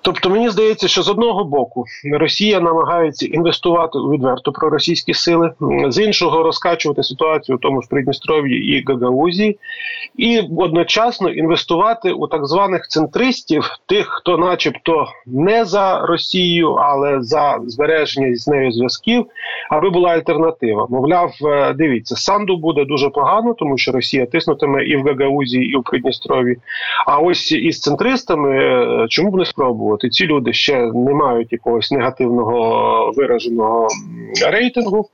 Тобто, 0.01 0.29
мені 0.29 0.49
здається, 0.49 0.87
що 0.87 1.01
з 1.01 1.09
одного 1.09 1.43
боку 1.43 1.85
Росія 2.13 2.59
намагається 2.59 3.25
інвестувати 3.25 3.97
у 3.97 4.11
відверто 4.11 4.51
проросійські 4.51 5.13
сили, 5.13 5.51
з 5.87 6.03
іншого 6.03 6.43
розкачувати 6.43 7.03
ситуацію 7.03 7.55
у 7.55 7.59
тому 7.59 7.81
ж 7.81 7.87
Придністров'ї 7.89 8.77
і 8.77 8.83
Гагаузі, 8.87 9.57
і 10.15 10.41
одночасно 10.57 11.29
інвестувати 11.29 12.11
у 12.11 12.27
так 12.27 12.45
званих 12.45 12.87
центристів, 12.87 13.69
тих, 13.85 14.07
хто, 14.09 14.37
начебто, 14.37 15.07
не 15.43 15.65
за 15.65 15.99
Росію, 15.99 16.71
але 16.73 17.21
за 17.21 17.59
збереження 17.67 18.35
з 18.35 18.47
нею 18.47 18.71
зв'язків, 18.71 19.25
аби 19.69 19.89
була 19.89 20.09
альтернатива. 20.09 20.87
Мовляв, 20.89 21.31
е, 21.45 21.73
дивіться, 21.73 22.15
санду 22.15 22.57
буде 22.57 22.85
дуже 22.85 23.09
погано, 23.09 23.53
тому 23.53 23.77
що 23.77 23.91
Росія 23.91 24.25
тиснутиме 24.25 24.85
і 24.85 24.95
в 24.97 25.03
Гагаузі, 25.03 25.59
і 25.59 25.75
в 25.75 25.83
Придністрові. 25.83 26.57
А 27.07 27.17
ось 27.17 27.51
із 27.51 27.79
центристами 27.79 28.57
е, 28.57 29.05
чому 29.09 29.31
б 29.31 29.35
не 29.35 29.45
спробувати? 29.45 30.09
Ці 30.09 30.25
люди 30.25 30.53
ще 30.53 30.91
не 30.93 31.13
мають 31.13 31.51
якогось 31.51 31.91
негативного 31.91 33.13
вираженого 33.17 33.87
рейтингу. 34.51 35.09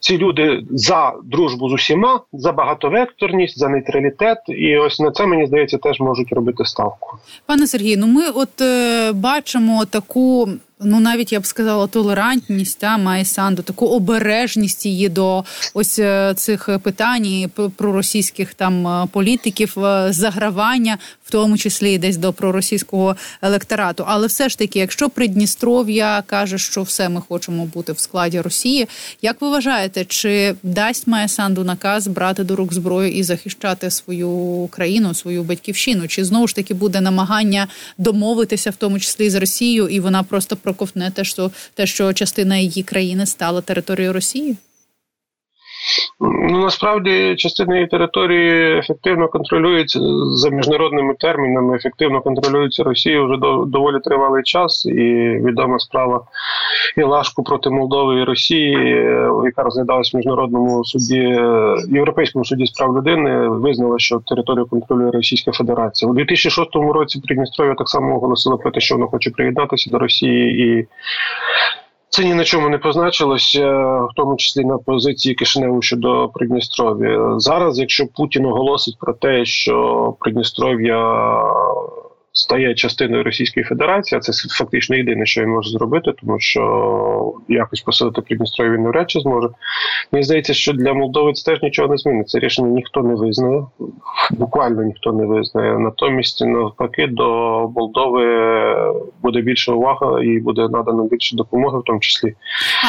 Ці 0.00 0.18
люди 0.18 0.62
за 0.70 1.12
дружбу 1.24 1.68
з 1.68 1.72
усіма, 1.72 2.20
за 2.32 2.52
багатовекторність, 2.52 3.58
за 3.58 3.68
нейтралітет, 3.68 4.38
і 4.48 4.76
ось 4.76 5.00
на 5.00 5.10
це 5.10 5.26
мені 5.26 5.46
здається 5.46 5.78
теж 5.78 6.00
можуть 6.00 6.32
робити 6.32 6.64
ставку, 6.64 7.16
пане 7.46 7.66
Сергію. 7.66 7.96
Ну 7.98 8.06
ми 8.06 8.22
от 8.34 8.60
е, 8.60 9.12
бачимо 9.12 9.61
таку 9.90 10.48
ну 10.84 11.00
навіть 11.00 11.32
я 11.32 11.40
б 11.40 11.46
сказала, 11.46 11.86
толерантність 11.86 12.78
та 12.78 12.98
має 12.98 13.24
санду, 13.24 13.62
таку 13.62 13.86
обережність 13.86 14.86
її 14.86 15.08
до 15.08 15.44
ось 15.74 15.98
е, 15.98 16.34
цих 16.36 16.68
питань 16.82 17.50
проросійських 17.76 18.54
там 18.54 18.86
е, 18.86 19.06
політиків, 19.12 19.84
е, 19.84 20.12
загравання, 20.12 20.98
в 21.24 21.30
тому 21.30 21.58
числі 21.58 21.92
і 21.92 21.98
десь 21.98 22.16
до 22.16 22.32
проросійського 22.32 23.16
електорату. 23.42 24.04
Але 24.06 24.26
все 24.26 24.48
ж 24.48 24.58
таки, 24.58 24.78
якщо 24.78 25.10
Придністров'я 25.10 26.22
каже, 26.26 26.58
що 26.58 26.82
все 26.82 27.08
ми 27.08 27.22
хочемо 27.28 27.66
бути 27.66 27.92
в 27.92 27.98
складі 27.98 28.40
Росії, 28.40 28.88
як 29.22 29.40
ви 29.40 29.50
вважаєте, 29.50 30.04
чи 30.04 30.54
дасть 30.62 31.06
має 31.06 31.28
санду 31.28 31.64
наказ 31.64 32.06
брати 32.06 32.44
до 32.44 32.56
рук 32.56 32.74
зброю 32.74 33.12
і 33.12 33.22
захищати 33.22 33.90
свою 33.90 34.68
країну, 34.72 35.14
свою 35.14 35.42
батьківщину? 35.42 36.08
Чи 36.08 36.24
знову 36.24 36.48
ж 36.48 36.54
таки 36.54 36.74
буде 36.74 37.00
намагання 37.00 37.68
домовитися, 37.98 38.70
в 38.70 38.76
тому 38.76 39.00
числі 39.00 39.30
з 39.30 39.34
Росією, 39.34 39.88
і 39.88 40.00
вона 40.00 40.22
просто 40.22 40.56
про 40.56 40.71
проковтне 40.72 41.10
те, 41.10 41.24
що 41.24 41.50
те, 41.74 41.86
що 41.86 42.12
частина 42.12 42.56
її 42.56 42.82
країни 42.82 43.26
стала 43.26 43.60
територією 43.60 44.12
Росії? 44.12 44.56
Ну 46.20 46.58
насправді 46.58 47.36
частина 47.36 47.74
її 47.74 47.86
території 47.86 48.78
ефективно 48.78 49.28
контролюється 49.28 50.00
за 50.26 50.50
міжнародними 50.50 51.14
термінами. 51.14 51.76
Ефективно 51.76 52.20
контролюється 52.20 52.82
Росією 52.82 53.26
вже 53.26 53.36
доволі 53.66 54.00
тривалий 54.04 54.42
час, 54.42 54.86
і 54.86 54.92
відома 55.46 55.78
справа 55.78 56.20
Ілашку 56.96 57.42
проти 57.42 57.70
Молдови 57.70 58.20
і 58.20 58.24
Росії, 58.24 58.72
яка 59.44 59.62
розглядалась 59.62 60.14
в 60.14 60.16
міжнародному 60.16 60.84
суді 60.84 61.40
Європейському 61.88 62.44
суді 62.44 62.66
з 62.66 62.70
прав 62.70 62.96
людини, 62.96 63.48
визнала, 63.48 63.98
що 63.98 64.20
територію 64.26 64.66
контролює 64.66 65.10
Російська 65.10 65.52
Федерація 65.52 66.10
у 66.10 66.14
2006 66.14 66.70
році. 66.74 67.20
Придністров'я 67.26 67.74
так 67.74 67.88
само 67.88 68.16
оголосила 68.16 68.56
про 68.56 68.70
те, 68.70 68.80
що 68.80 68.94
воно 68.94 69.06
хоче 69.06 69.30
приєднатися 69.30 69.90
до 69.90 69.98
Росії 69.98 70.66
і. 70.66 70.86
Це 72.14 72.24
ні 72.24 72.34
на 72.34 72.44
чому 72.44 72.68
не 72.68 72.78
позначилося, 72.78 73.70
в 73.86 74.08
тому 74.16 74.36
числі 74.36 74.64
на 74.64 74.78
позиції 74.78 75.34
Кишиневу 75.34 75.82
щодо 75.82 76.28
Придністров'я. 76.28 77.34
Зараз, 77.38 77.78
якщо 77.78 78.06
Путін 78.06 78.46
оголосить 78.46 78.98
про 78.98 79.12
те, 79.12 79.44
що 79.44 80.14
Придністров'я 80.20 80.96
стає 82.32 82.74
частиною 82.74 83.22
Російської 83.22 83.64
Федерації, 83.64 84.18
а 84.18 84.20
це 84.20 84.32
фактично 84.48 84.96
єдине, 84.96 85.26
що 85.26 85.42
він 85.42 85.48
може 85.48 85.70
зробити, 85.70 86.12
тому 86.20 86.40
що 86.40 87.34
якось 87.48 87.80
посилити 87.80 88.20
Придністров'я 88.20 88.72
він 88.72 88.82
навряд 88.82 89.10
чи 89.10 89.20
зможе. 89.20 89.48
Мені 90.12 90.24
здається, 90.24 90.54
що 90.54 90.72
для 90.72 90.92
Молдови 90.92 91.32
це 91.32 91.50
теж 91.50 91.62
нічого 91.62 91.88
не 91.88 91.96
змінить. 91.96 92.28
Це 92.28 92.38
рішення 92.38 92.68
ніхто 92.68 93.02
не 93.02 93.14
визнає, 93.14 93.62
буквально 94.30 94.82
ніхто 94.82 95.12
не 95.12 95.26
визнає. 95.26 95.78
Натомість, 95.78 96.44
навпаки, 96.44 97.06
до 97.06 97.24
Молдови 97.76 98.26
буде 99.22 99.40
більша 99.40 99.72
увага 99.72 100.22
і 100.22 100.38
буде 100.38 100.68
надано 100.68 101.04
більше 101.04 101.36
допомоги, 101.36 101.78
в 101.78 101.82
тому 101.86 102.00
числі. 102.00 102.34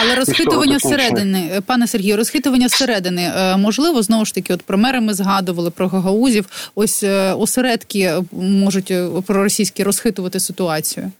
Але 0.01 0.15
розхитування 0.15 0.79
зсередини, 0.79 1.62
пане 1.65 1.88
Сергію, 1.88 2.17
розхитування 2.17 2.67
зсередини 2.67 3.21
е, 3.21 3.57
можливо 3.57 4.01
знову 4.01 4.25
ж 4.25 4.35
таки, 4.35 4.53
от 4.53 4.62
про 4.62 4.77
мери 4.77 5.01
ми 5.01 5.13
згадували 5.13 5.71
про 5.71 5.88
гагаузів. 5.88 6.71
Ось 6.75 7.03
е, 7.03 7.33
осередки 7.33 8.12
можуть 8.31 8.91
е, 8.91 9.07
проросійські 9.33 9.83
розхитувати 9.83 10.39
ситуацію. 10.39 11.11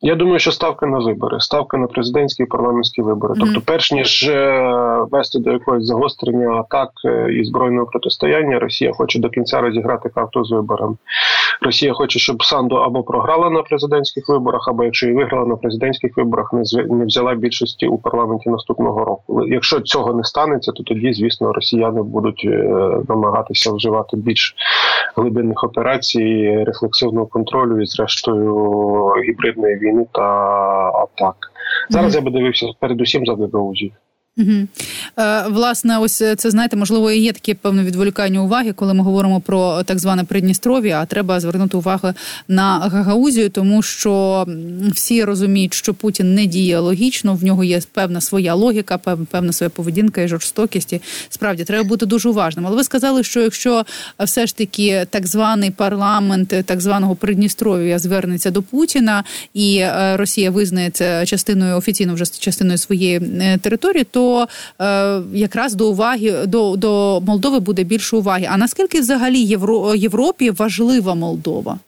Я 0.00 0.14
думаю, 0.14 0.38
що 0.38 0.52
ставка 0.52 0.86
на 0.86 0.98
вибори, 0.98 1.40
ставка 1.40 1.76
на 1.76 1.86
президентські 1.86 2.42
і 2.42 2.46
парламентські 2.46 3.02
вибори. 3.02 3.34
Mm-hmm. 3.34 3.40
Тобто, 3.40 3.60
перш 3.64 3.92
ніж 3.92 4.22
е, 4.22 5.06
вести 5.10 5.38
до 5.38 5.52
якогось 5.52 5.86
загострення 5.86 6.50
атак 6.50 6.90
е, 7.04 7.32
і 7.32 7.44
збройного 7.44 7.86
протистояння, 7.86 8.58
Росія 8.58 8.92
хоче 8.92 9.18
до 9.18 9.30
кінця 9.30 9.60
розіграти 9.60 10.08
карту 10.08 10.44
з 10.44 10.50
виборами. 10.50 10.96
Росія 11.60 11.92
хоче, 11.92 12.18
щоб 12.18 12.44
Санду 12.44 12.76
або 12.76 13.02
програла 13.02 13.50
на 13.50 13.62
президентських 13.62 14.28
виборах, 14.28 14.68
або 14.68 14.84
якщо 14.84 15.08
і 15.08 15.12
виграла 15.12 15.46
на 15.46 15.56
президентських 15.56 16.16
виборах, 16.16 16.52
не 16.52 16.62
не 16.84 17.04
взяла 17.04 17.34
більшості 17.34 17.86
у 17.86 17.98
парламенті 17.98 18.50
наступного 18.50 19.04
року. 19.04 19.46
Якщо 19.46 19.80
цього 19.80 20.14
не 20.14 20.24
станеться, 20.24 20.72
то 20.72 20.82
тоді, 20.82 21.12
звісно, 21.12 21.52
росіяни 21.52 22.02
будуть 22.02 22.42
е, 22.44 22.48
намагатися 23.08 23.72
вживати 23.72 24.16
більш 24.16 24.54
глибинних 25.16 25.64
операцій, 25.64 26.64
рефлексивного 26.66 27.26
контролю 27.26 27.82
і, 27.82 27.86
зрештою, 27.86 29.12
гібридної 29.28 29.76
війни 29.76 30.06
та 30.12 30.22
атак. 30.94 31.36
Зараз 31.88 32.12
mm-hmm. 32.12 32.18
я 32.18 32.24
би 32.24 32.30
дивився 32.30 32.66
передусім 32.80 33.26
за 33.26 33.34
гагаузів. 33.34 33.92
Угу. 34.38 34.66
Е, 35.18 35.44
Власне, 35.48 35.98
ось 35.98 36.22
це 36.36 36.50
знаєте, 36.50 36.76
можливо, 36.76 37.10
і 37.10 37.18
є 37.18 37.32
таке 37.32 37.54
певне 37.54 37.84
відволікання 37.84 38.42
уваги, 38.42 38.72
коли 38.72 38.94
ми 38.94 39.04
говоримо 39.04 39.40
про 39.40 39.82
так 39.82 39.98
зване 39.98 40.24
Придністров'я, 40.24 41.00
а 41.00 41.06
треба 41.06 41.40
звернути 41.40 41.76
увагу 41.76 42.12
на 42.48 42.78
Гагаузію, 42.78 43.50
тому 43.50 43.82
що 43.82 44.46
всі 44.92 45.24
розуміють, 45.24 45.74
що 45.74 45.94
Путін 45.94 46.34
не 46.34 46.46
діє 46.46 46.78
логічно, 46.78 47.34
в 47.34 47.44
нього 47.44 47.64
є 47.64 47.80
певна 47.92 48.20
своя 48.20 48.54
логіка, 48.54 48.98
певна 49.30 49.52
своя 49.52 49.70
поведінка 49.70 50.20
і 50.20 50.28
жорстокість. 50.28 50.92
І 50.92 51.00
Справді 51.28 51.64
треба 51.64 51.88
бути 51.88 52.06
дуже 52.06 52.28
уважним. 52.28 52.66
Але 52.66 52.76
ви 52.76 52.84
сказали, 52.84 53.22
що 53.22 53.40
якщо 53.40 53.84
все 54.18 54.46
ж 54.46 54.56
таки 54.56 55.06
так 55.10 55.26
званий 55.26 55.70
парламент 55.70 56.54
так 56.64 56.80
званого 56.80 57.16
Придністров'я 57.16 57.98
звернеться 57.98 58.50
до 58.50 58.62
Путіна, 58.62 59.24
і 59.54 59.76
е, 59.76 60.16
Росія 60.16 60.50
визнає 60.50 60.90
це 60.90 61.26
частиною 61.26 61.76
офіційно 61.76 62.14
вже 62.14 62.24
частиною 62.26 62.78
своєї 62.78 63.16
е, 63.16 63.58
території, 63.58 64.04
то 64.04 64.27
е, 64.36 65.20
якраз 65.32 65.74
до 65.74 65.90
уваги 65.90 66.46
до 66.46 66.76
до 66.76 67.20
Молдови 67.20 67.60
буде 67.60 67.84
більше 67.84 68.16
уваги. 68.16 68.48
А 68.50 68.56
наскільки 68.56 69.00
взагалі 69.00 69.38
Євро, 69.38 69.94
Європі 69.94 70.50
важлива 70.50 71.14
Молдова? 71.14 71.78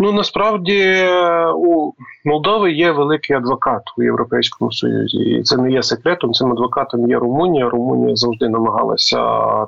Ну 0.00 0.12
насправді 0.12 0.78
е, 0.78 1.46
у 1.56 1.92
Молдови 2.24 2.72
є 2.72 2.90
великий 2.90 3.36
адвокат 3.36 3.82
у 3.98 4.02
Європейському 4.02 4.72
Союзі, 4.72 5.18
і 5.18 5.42
це 5.42 5.56
не 5.56 5.72
є 5.72 5.82
секретом. 5.82 6.32
Цим 6.32 6.52
адвокатом 6.52 7.10
є 7.10 7.18
Румунія. 7.18 7.68
Румунія 7.68 8.16
завжди 8.16 8.48
намагалася 8.48 9.20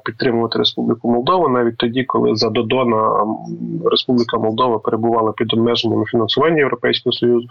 підтримувати 0.04 0.58
Республіку 0.58 1.10
Молдова, 1.10 1.48
навіть 1.48 1.76
тоді, 1.76 2.04
коли 2.04 2.36
за 2.36 2.50
Додона 2.50 3.26
Республіка 3.90 4.38
Молдова 4.38 4.78
перебувала 4.78 5.32
під 5.32 5.54
обмеженнями 5.54 6.04
фінансування 6.04 6.58
Європейського 6.58 7.12
Союзу. 7.12 7.46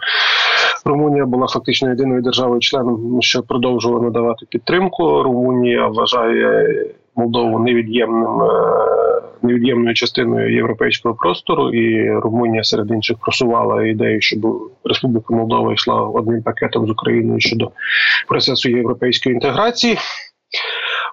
Румунія 0.84 1.26
була 1.26 1.46
фактично 1.46 1.88
єдиною 1.88 2.22
державою-членом, 2.22 3.22
що 3.22 3.42
продовжувала 3.42 4.02
надавати 4.02 4.46
підтримку. 4.50 5.22
Румунія 5.22 5.86
вважає 5.86 6.66
Молдову 7.16 7.58
невід'ємним 7.58 8.42
е, 8.42 8.99
невід'ємною 9.42 9.94
частиною 9.94 10.54
європейського 10.54 11.14
простору, 11.14 11.70
і 11.70 12.12
Румунія 12.18 12.64
серед 12.64 12.90
інших 12.90 13.16
просувала 13.20 13.86
ідею, 13.86 14.20
щоб 14.20 14.40
Республіка 14.84 15.34
Молдова 15.34 15.72
йшла 15.72 16.02
одним 16.02 16.42
пакетом 16.42 16.86
з 16.86 16.90
Україною 16.90 17.40
щодо 17.40 17.70
процесу 18.28 18.70
європейської 18.70 19.34
інтеграції. 19.34 19.96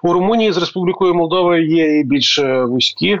У 0.02 0.12
Румунії 0.12 0.52
з 0.52 0.58
Республікою 0.58 1.14
Молдова 1.14 1.58
є 1.58 1.98
і 1.98 2.04
більш 2.04 2.42
вузькі 2.68 3.20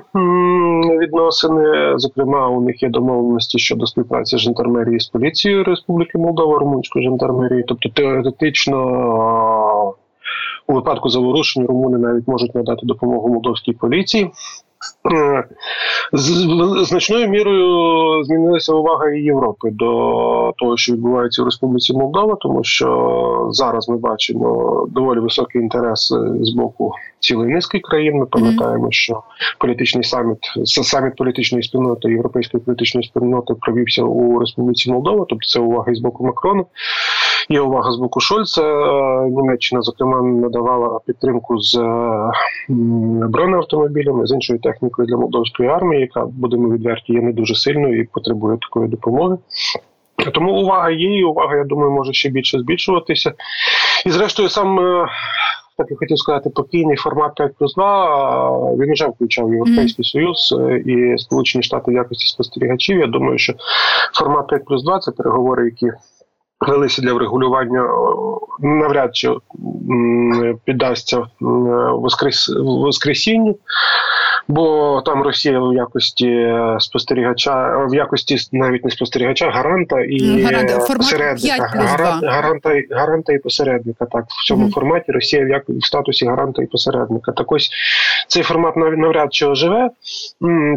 відносини. 1.00 1.92
Зокрема, 1.96 2.48
у 2.48 2.60
них 2.60 2.82
є 2.82 2.88
домовленості 2.88 3.58
щодо 3.58 3.86
співпраці 3.86 4.38
жандармерії 4.38 5.00
з 5.00 5.06
поліцією 5.06 5.64
Республіки 5.64 6.18
Молдова, 6.18 6.58
румунської 6.58 7.04
жандармерії. 7.04 7.64
Тобто 7.68 7.88
теоретично 7.88 9.94
у 10.66 10.72
випадку 10.72 11.08
заворушень 11.08 11.66
румуни 11.66 11.98
навіть 11.98 12.28
можуть 12.28 12.54
надати 12.54 12.86
допомогу 12.86 13.28
молдовській 13.28 13.72
поліції. 13.72 14.30
Значною 16.82 17.28
мірою 17.28 18.24
змінилася 18.24 18.74
увага 18.74 19.10
і 19.10 19.20
Європи 19.20 19.70
до 19.70 20.54
того, 20.56 20.76
що 20.76 20.92
відбувається 20.92 21.42
в 21.42 21.44
Республіці 21.44 21.92
Молдова, 21.92 22.36
тому 22.40 22.64
що 22.64 23.48
зараз 23.52 23.88
ми 23.88 23.96
бачимо 23.96 24.86
доволі 24.90 25.20
високий 25.20 25.62
інтерес 25.62 26.14
з 26.40 26.50
боку 26.50 26.92
цілої 27.20 27.54
низки 27.54 27.78
країн. 27.78 28.16
Ми 28.16 28.26
пам'ятаємо, 28.26 28.90
що 28.90 29.22
політичний 29.58 30.04
саміт 30.04 30.38
саміт 30.64 31.16
політичної 31.16 31.62
спільноти 31.62 32.10
європейської 32.10 32.62
політичної 32.62 33.06
спільноти 33.06 33.54
провівся 33.60 34.02
у 34.02 34.38
Республіці 34.38 34.90
Молдова, 34.90 35.26
тобто 35.28 35.48
це 35.48 35.60
увага 35.60 35.92
і 35.92 35.94
з 35.94 36.00
боку 36.00 36.26
Макрона. 36.26 36.64
Є 37.48 37.60
увага 37.60 37.92
з 37.92 37.96
боку 37.96 38.20
Шольца. 38.20 38.62
Німеччина, 39.22 39.82
зокрема, 39.82 40.22
надавала 40.22 41.00
підтримку 41.06 41.58
з 41.58 41.78
бронеавтомобілями, 43.28 44.26
з 44.26 44.32
іншою 44.32 44.58
технікою 44.58 45.08
для 45.08 45.16
молдовської 45.16 45.68
армії, 45.68 46.00
яка 46.00 46.26
будемо 46.26 46.68
відверті, 46.68 47.12
є 47.12 47.20
не 47.20 47.32
дуже 47.32 47.54
сильною 47.54 48.00
і 48.00 48.04
потребує 48.04 48.58
такої 48.58 48.88
допомоги. 48.88 49.36
Тому 50.34 50.52
увага 50.52 50.90
є, 50.90 51.18
і 51.18 51.24
увага, 51.24 51.56
я 51.56 51.64
думаю, 51.64 51.90
може 51.90 52.12
ще 52.12 52.28
більше 52.28 52.58
збільшуватися. 52.58 53.32
І, 54.06 54.10
зрештою, 54.10 54.48
сам. 54.48 54.78
Так 55.78 55.90
я 55.90 55.96
хотів 55.96 56.18
сказати, 56.18 56.50
покійний 56.50 56.96
формат 56.96 57.34
5 57.34 57.56
плюс 57.58 57.74
2, 57.74 58.74
він 58.74 58.92
вже 58.92 59.06
включав 59.06 59.52
Європейський 59.52 60.04
mm. 60.04 60.08
Союз 60.08 60.54
е, 60.58 60.78
і 60.78 61.18
Сполучені 61.18 61.62
Штати 61.62 61.90
в 61.90 61.94
якості 61.94 62.26
спостерігачів. 62.26 62.98
Я 62.98 63.06
думаю, 63.06 63.38
що 63.38 63.54
формат 64.14 64.48
5 64.48 64.64
плюс 64.64 64.84
2– 64.84 64.98
це 65.00 65.10
переговори, 65.10 65.64
які 65.64 65.86
велися 66.68 67.02
для 67.02 67.12
врегулювання 67.12 67.88
навряд 68.60 69.16
чи 69.16 69.34
піддасться 70.64 71.26
воскрес 71.90 72.48
воскресінню 72.58 73.56
бо 74.48 75.02
там 75.06 75.22
Росія 75.22 75.60
в 75.60 75.74
якості 75.74 76.54
спостерігача, 76.78 77.86
в 77.90 77.94
якості 77.94 78.36
навіть 78.52 78.84
не 78.84 78.90
спостерігача, 78.90 79.50
гаранта 79.50 80.00
і 80.00 80.42
гаранта, 80.42 80.94
посередника. 80.96 81.70
Гарант, 81.74 82.24
гаранта, 82.24 82.70
гаранта 82.90 83.32
і 83.32 83.38
посередника. 83.38 84.06
Так, 84.06 84.24
в 84.28 84.46
цьому 84.46 84.66
mm. 84.66 84.70
форматі 84.70 85.12
Росія 85.12 85.44
в, 85.44 85.48
як, 85.48 85.68
в 85.68 85.86
статусі 85.86 86.26
гаранта 86.26 86.62
і 86.62 86.66
посередника. 86.66 87.32
Так 87.32 87.52
ось 87.52 87.70
цей 88.28 88.42
формат 88.42 88.76
навряд 88.76 89.34
чи 89.34 89.46
оживе, 89.46 89.90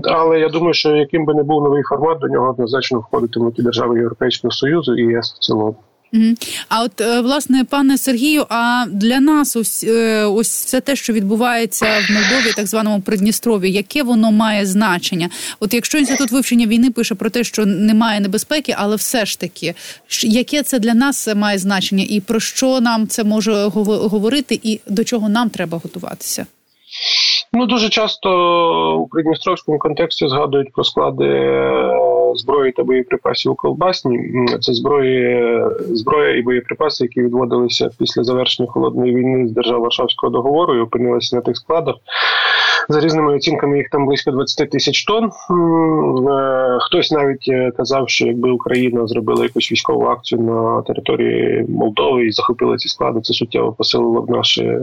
але 0.03 0.39
я 0.39 0.49
думаю, 0.49 0.73
що 0.73 0.95
яким 0.95 1.25
би 1.25 1.33
не 1.33 1.43
був 1.43 1.63
новий 1.63 1.83
формат, 1.83 2.19
до 2.19 2.27
нього 2.27 2.49
однозначно 2.49 2.99
входитимуть 2.99 3.59
і 3.59 3.61
держави 3.61 3.97
Європейського 3.97 4.51
Союзу 4.51 4.97
і 4.97 5.01
ЄС 5.01 5.35
в 5.35 5.39
цілому. 5.39 5.75
А 6.69 6.83
от 6.83 7.01
е, 7.01 7.21
власне, 7.21 7.63
пане 7.63 7.97
Сергію, 7.97 8.45
а 8.49 8.85
для 8.91 9.19
нас 9.19 9.55
ось 9.55 9.83
е, 9.83 10.25
ось 10.25 10.65
все 10.65 10.81
те, 10.81 10.95
що 10.95 11.13
відбувається 11.13 11.85
в 11.85 12.11
Молдові, 12.11 12.53
так 12.55 12.67
званому 12.67 13.01
Придністрові, 13.01 13.71
яке 13.71 14.03
воно 14.03 14.31
має 14.31 14.65
значення? 14.65 15.29
От 15.59 15.73
якщо 15.73 15.97
інститут 15.97 16.31
вивчення 16.31 16.67
війни 16.67 16.91
пише 16.91 17.15
про 17.15 17.29
те, 17.29 17.43
що 17.43 17.65
немає 17.65 18.19
небезпеки, 18.19 18.75
але 18.77 18.95
все 18.95 19.25
ж 19.25 19.39
таки, 19.39 19.73
яке 20.23 20.63
це 20.63 20.79
для 20.79 20.93
нас 20.93 21.35
має 21.35 21.57
значення, 21.57 22.05
і 22.09 22.19
про 22.19 22.39
що 22.39 22.81
нам 22.81 23.07
це 23.07 23.23
може 23.23 23.53
говорити, 23.63 24.59
і 24.63 24.79
до 24.87 25.03
чого 25.03 25.29
нам 25.29 25.49
треба 25.49 25.77
готуватися? 25.83 26.45
Ну 27.53 27.65
дуже 27.65 27.89
часто 27.89 28.29
у 28.97 29.07
придністровському 29.07 29.79
контексті 29.79 30.27
згадують 30.27 30.73
про 30.73 30.83
склади 30.83 31.25
е, 31.25 32.10
зброї 32.35 32.71
та 32.71 32.83
боєприпасів 32.83 33.51
у 33.51 33.55
колбасні. 33.55 34.45
Це 34.61 34.73
зброї, 34.73 35.61
зброя 35.79 36.37
і 36.37 36.41
боєприпаси, 36.41 37.03
які 37.03 37.21
відводилися 37.21 37.89
після 37.99 38.23
завершення 38.23 38.69
холодної 38.69 39.15
війни 39.15 39.47
з 39.47 39.51
держав 39.51 39.81
Варшавського 39.81 40.31
договору 40.31 40.75
і 40.75 40.79
опинилися 40.79 41.35
на 41.35 41.41
тих 41.41 41.57
складах. 41.57 41.95
За 42.89 42.99
різними 42.99 43.35
оцінками 43.35 43.77
їх 43.77 43.89
там 43.89 44.05
близько 44.05 44.31
20 44.31 44.69
тисяч 44.69 45.05
тонн. 45.05 45.25
Е, 45.25 46.77
хтось 46.81 47.11
навіть 47.11 47.45
е, 47.49 47.71
казав, 47.77 48.09
що 48.09 48.27
якби 48.27 48.51
Україна 48.51 49.07
зробила 49.07 49.43
якусь 49.43 49.71
військову 49.71 50.05
акцію 50.05 50.41
на 50.41 50.81
території 50.81 51.65
Молдови 51.69 52.27
і 52.27 52.31
захопила 52.31 52.77
ці 52.77 52.89
склади, 52.89 53.21
це 53.21 53.33
суттєво 53.33 53.71
посилило 53.71 54.21
б 54.21 54.29
наші 54.29 54.79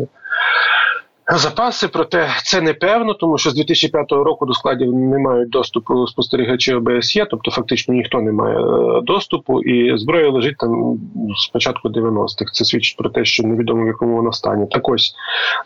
запаси, 1.37 1.88
проте 1.88 2.29
це 2.45 2.61
непевно, 2.61 3.14
тому 3.14 3.38
що 3.38 3.51
з 3.51 3.55
2005 3.55 4.12
року 4.12 4.47
до 4.47 4.55
складів 4.55 4.93
не 4.93 5.19
мають 5.19 5.51
доступу 5.51 6.07
спостерігачі 6.07 6.75
ОБСЄ, 6.75 7.25
тобто 7.25 7.51
фактично 7.51 7.95
ніхто 7.95 8.21
не 8.21 8.33
має 8.33 8.59
е, 8.59 9.01
доступу, 9.03 9.62
і 9.62 9.99
зброя 9.99 10.31
лежить 10.31 10.57
там 10.59 10.99
з 11.37 11.49
початку 11.49 11.88
90-х. 11.88 12.53
Це 12.53 12.64
свідчить 12.64 12.97
про 12.97 13.11
те, 13.11 13.25
що 13.25 13.43
невідомо 13.43 13.85
в 13.85 13.87
якому 13.87 14.17
вона 14.17 14.33
стані. 14.33 14.67
Так 14.71 14.88
ось 14.88 15.14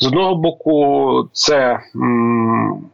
з 0.00 0.06
одного 0.06 0.34
боку, 0.34 1.28
це. 1.32 1.80
М- 1.96 2.84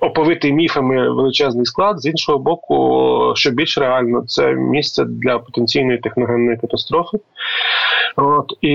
Оповитий 0.00 0.52
міфами 0.52 1.10
величезний 1.10 1.66
склад 1.66 2.00
з 2.00 2.06
іншого 2.06 2.38
боку, 2.38 3.32
що 3.36 3.50
більш 3.50 3.78
реально, 3.78 4.22
це 4.26 4.52
місце 4.52 5.04
для 5.04 5.38
потенційної 5.38 5.98
техногенної 5.98 6.56
катастрофи. 6.56 7.18
От 8.16 8.52
і 8.60 8.72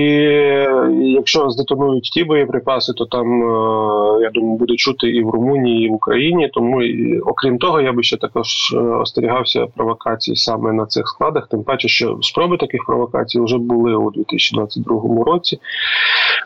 якщо 1.00 1.50
здетонують 1.50 2.04
ті 2.04 2.24
боєприпаси, 2.24 2.92
то 2.92 3.04
там 3.04 3.42
е, 3.42 4.22
я 4.22 4.30
думаю 4.30 4.58
буде 4.58 4.76
чути 4.76 5.10
і 5.10 5.22
в 5.22 5.30
Румунії, 5.30 5.86
і 5.86 5.90
в 5.90 5.92
Україні. 5.92 6.50
Тому 6.52 6.82
окрім 7.26 7.58
того, 7.58 7.80
я 7.80 7.92
би 7.92 8.02
ще 8.02 8.16
також 8.16 8.72
е, 8.74 8.78
остерігався 8.78 9.66
провокацій 9.66 10.36
саме 10.36 10.72
на 10.72 10.86
цих 10.86 11.08
складах. 11.08 11.48
Тим 11.48 11.62
паче, 11.62 11.88
що 11.88 12.18
спроби 12.22 12.56
таких 12.56 12.84
провокацій 12.84 13.40
вже 13.40 13.58
були 13.58 13.94
у 13.94 14.10
2022 14.10 15.24
році. 15.24 15.58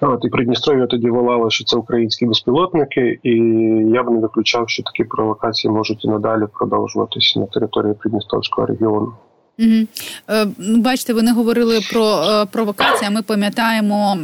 От 0.00 0.24
і 0.24 0.28
Придністров'я 0.28 0.86
тоді 0.86 1.10
волало, 1.10 1.50
що 1.50 1.64
це 1.64 1.76
українські 1.76 2.26
безпілотники, 2.26 3.18
і 3.22 3.32
я 3.94 4.02
б 4.02 4.10
не 4.10 4.17
виключав, 4.20 4.68
що 4.68 4.82
такі 4.82 5.04
провокації 5.04 5.72
можуть 5.72 6.04
і 6.04 6.08
надалі 6.08 6.44
продовжуватися 6.52 7.40
на 7.40 7.46
території 7.46 7.94
Придністровського 7.94 8.66
регіону. 8.66 9.12
Угу. 9.58 9.86
Бачите, 10.58 11.12
вони 11.12 11.32
говорили 11.32 11.80
про 11.90 12.22
е, 12.22 12.46
провокації. 12.46 13.10
Ми 13.10 13.22
пам'ятаємо, 13.22 14.18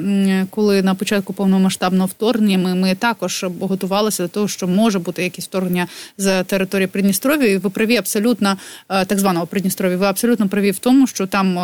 коли 0.51 0.83
на 0.83 0.95
початку 0.95 1.33
повномасштабного 1.33 2.07
вторгнення 2.07 2.59
ми, 2.59 2.75
ми 2.75 2.95
також 2.95 3.45
готувалися 3.61 4.23
до 4.23 4.29
того, 4.29 4.49
що 4.49 4.69
може 4.69 4.99
бути 4.99 5.23
якесь 5.23 5.45
вторгнення 5.45 5.87
з 6.19 6.45
території 6.45 6.87
Придністров'я. 6.87 7.51
І 7.51 7.57
Ви 7.57 7.71
праві 7.71 7.97
абсолютно 7.97 8.57
е, 8.89 9.05
так 9.05 9.19
званого 9.19 9.47
Придністров'я. 9.47 9.97
Ви 9.97 10.07
абсолютно 10.07 10.49
праві 10.49 10.71
в 10.71 10.79
тому, 10.79 11.07
що 11.07 11.27
там 11.27 11.57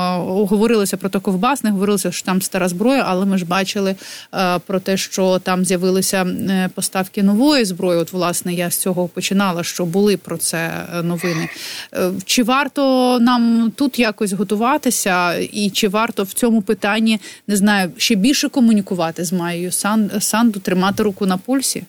говорилося 0.47 0.97
про 0.97 1.21
Ковбас, 1.21 1.65
не 1.65 1.71
говорилося, 1.71 2.13
що 2.13 2.27
там 2.27 2.43
стара 2.43 2.69
зброя, 2.69 3.05
але 3.07 3.27
ми 3.27 3.39
ж 3.39 3.45
бачили 3.45 3.97
про 4.67 4.81
те, 4.81 4.97
що 4.97 5.39
там 5.39 5.65
з'явилися 5.65 6.27
поставки 6.75 7.23
нової 7.23 7.65
зброї. 7.65 8.01
От, 8.01 8.13
власне, 8.13 8.55
я 8.55 8.71
з 8.71 8.77
цього 8.79 9.09
починала, 9.09 9.65
що 9.65 9.85
були 9.85 10.17
про 10.17 10.37
це 10.37 10.71
новини. 11.03 11.49
Чи 12.25 12.43
варто 12.43 13.19
нам? 13.21 13.60
Тут 13.77 13.99
якось 13.99 14.33
готуватися, 14.33 15.39
і 15.39 15.71
чи 15.71 15.89
варто 15.89 16.23
в 16.23 16.33
цьому 16.33 16.63
питанні 16.63 17.21
не 17.47 17.57
знаю 17.57 17.91
ще 17.97 18.15
більше 18.15 18.49
комунікувати 18.49 19.25
з 19.25 19.33
Маєю 19.33 19.71
Санду, 20.21 20.61
тримати 20.61 21.03
руку 21.03 21.27
на 21.27 21.37
пульсі? 21.37 21.85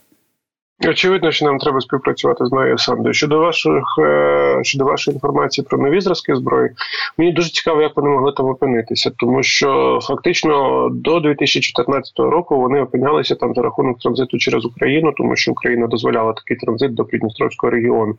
Очевидно, 0.90 1.32
що 1.32 1.46
нам 1.46 1.58
треба 1.58 1.82
співпрацювати 1.82 2.46
з 2.46 2.52
Майєю 2.52 2.78
Сандою. 2.78 3.14
Щодо 3.14 3.40
ваших 3.40 3.84
е, 4.00 4.60
щодо 4.64 4.86
вашої 4.86 5.16
інформації 5.16 5.66
про 5.70 5.78
нові 5.78 6.02
зразки 6.02 6.36
зброї, 6.36 6.70
мені 7.18 7.32
дуже 7.32 7.50
цікаво, 7.50 7.82
як 7.82 7.98
вони 7.98 8.10
могли 8.10 8.32
там 8.32 8.46
опинитися, 8.46 9.12
тому 9.18 9.44
що 9.44 10.00
фактично 10.02 10.88
до 10.92 11.20
2014 11.20 12.20
року 12.20 12.62
вони 12.62 12.82
опинялися 12.82 13.36
там 13.36 13.54
за 13.56 13.62
рахунок 13.62 14.00
транзиту 14.00 14.38
через 14.38 14.66
Україну, 14.66 15.14
тому 15.18 15.36
що 15.36 15.52
Україна 15.52 15.88
дозволяла 15.88 16.34
такий 16.34 16.58
транзит 16.58 16.94
до 16.94 17.06
Придністровського 17.06 17.72
регіону. 17.72 18.16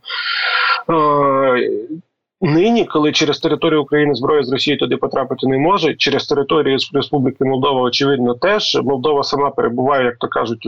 Нині, 2.45 2.85
коли 2.85 3.11
через 3.11 3.39
територію 3.39 3.81
України 3.81 4.15
зброя 4.15 4.43
з 4.43 4.51
Росії 4.51 4.77
туди 4.77 4.97
потрапити 4.97 5.47
не 5.47 5.57
може, 5.57 5.93
через 5.93 6.27
територію 6.27 6.77
Республіки 6.93 7.45
Молдова, 7.45 7.81
очевидно, 7.81 8.33
теж. 8.33 8.79
Молдова 8.83 9.23
сама 9.23 9.49
перебуває, 9.49 10.05
як 10.05 10.17
то 10.17 10.27
кажуть, 10.27 10.67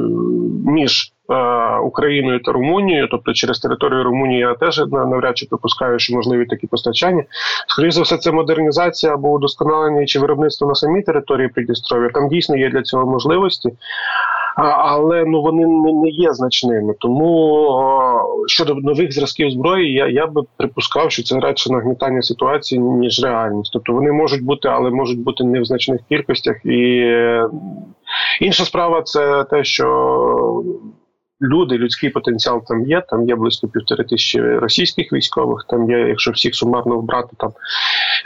між 0.65 1.11
е, 1.11 1.14
Україною 1.83 2.39
та 2.39 2.51
Румунією, 2.51 3.07
тобто 3.11 3.33
через 3.33 3.59
територію 3.59 4.03
Румунії 4.03 4.39
я 4.39 4.53
теж 4.53 4.83
навряд 4.91 5.38
чи 5.38 5.45
припускаю, 5.45 5.99
що 5.99 6.15
можливі 6.15 6.45
такі 6.45 6.67
постачання. 6.67 7.23
Скоріше 7.67 7.91
за 7.91 8.01
все, 8.01 8.17
це 8.17 8.31
модернізація 8.31 9.13
або 9.13 9.31
удосконалення 9.31 10.05
чи 10.05 10.19
виробництво 10.19 10.67
на 10.67 10.75
самій 10.75 11.01
території 11.01 11.47
Придністров'я. 11.47 12.09
Там 12.09 12.29
дійсно 12.29 12.57
є 12.57 12.69
для 12.69 12.81
цього 12.81 13.05
можливості 13.05 13.71
але 14.55 15.25
ну 15.25 15.41
вони 15.41 15.65
не 15.93 16.09
є 16.09 16.33
значними. 16.33 16.93
Тому 16.99 17.69
щодо 18.47 18.75
нових 18.75 19.13
зразків 19.13 19.51
зброї, 19.51 19.93
я 19.93 20.07
я 20.07 20.27
би 20.27 20.43
припускав, 20.57 21.11
що 21.11 21.23
це 21.23 21.39
радше 21.39 21.73
нагнітання 21.73 22.21
ситуації 22.21 22.81
ніж 22.81 23.23
реальність. 23.23 23.73
Тобто 23.73 23.93
вони 23.93 24.11
можуть 24.11 24.43
бути, 24.43 24.67
але 24.67 24.89
можуть 24.89 25.19
бути 25.19 25.43
не 25.43 25.61
в 25.61 25.65
значних 25.65 26.01
кількостях. 26.09 26.65
І 26.65 26.99
е, 26.99 27.49
інша 28.41 28.65
справа 28.65 29.01
це 29.01 29.43
те, 29.43 29.63
що 29.63 30.63
люди, 31.41 31.78
людський 31.78 32.10
потенціал 32.10 32.65
там 32.65 32.86
є. 32.86 33.02
Там 33.10 33.28
є 33.30 33.36
близько 33.36 33.67
півтори 33.67 34.04
тисячі 34.04 34.41
російських 34.41 35.13
військових. 35.13 35.65
Там 35.69 35.91
є, 35.91 35.98
якщо 35.98 36.32
всіх 36.32 36.56
сумарно 36.56 36.98
вбрати, 36.98 37.30
там 37.38 37.52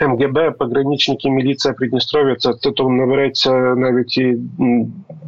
МГБ, 0.00 0.58
пограничники, 0.58 1.30
міліція 1.30 1.74
Придністров'я, 1.74 2.36
це, 2.36 2.52
це 2.54 2.70
то 2.70 2.88
набереться 2.88 3.52
навіть 3.54 4.18
і 4.18 4.36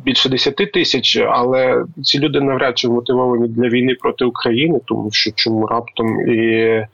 більше 0.04 0.28
10 0.28 0.56
тисяч, 0.56 1.16
але 1.16 1.84
ці 2.02 2.18
люди 2.18 2.40
навряд 2.40 2.78
чи 2.78 2.88
мотивовані 2.88 3.48
для 3.48 3.68
війни 3.68 3.94
проти 4.00 4.24
України, 4.24 4.80
тому 4.84 5.10
що 5.12 5.30
чому 5.34 5.66
раптом 5.66 6.30
і 6.30 6.86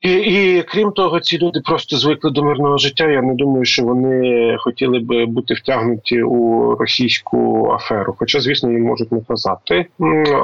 і 0.00 0.12
і 0.12 0.62
крім 0.62 0.92
того, 0.92 1.20
ці 1.20 1.38
люди 1.38 1.60
просто 1.64 1.96
звикли 1.96 2.30
до 2.30 2.42
мирного 2.42 2.78
життя. 2.78 3.10
Я 3.10 3.22
не 3.22 3.34
думаю, 3.34 3.64
що 3.64 3.84
вони 3.84 4.56
хотіли 4.58 4.98
би 4.98 5.26
бути 5.26 5.54
втягнуті 5.54 6.22
у 6.22 6.74
російську 6.74 7.70
аферу. 7.74 8.14
Хоча, 8.18 8.40
звісно, 8.40 8.70
їм 8.70 8.82
можуть 8.82 9.12
не 9.12 9.20
казати. 9.28 9.86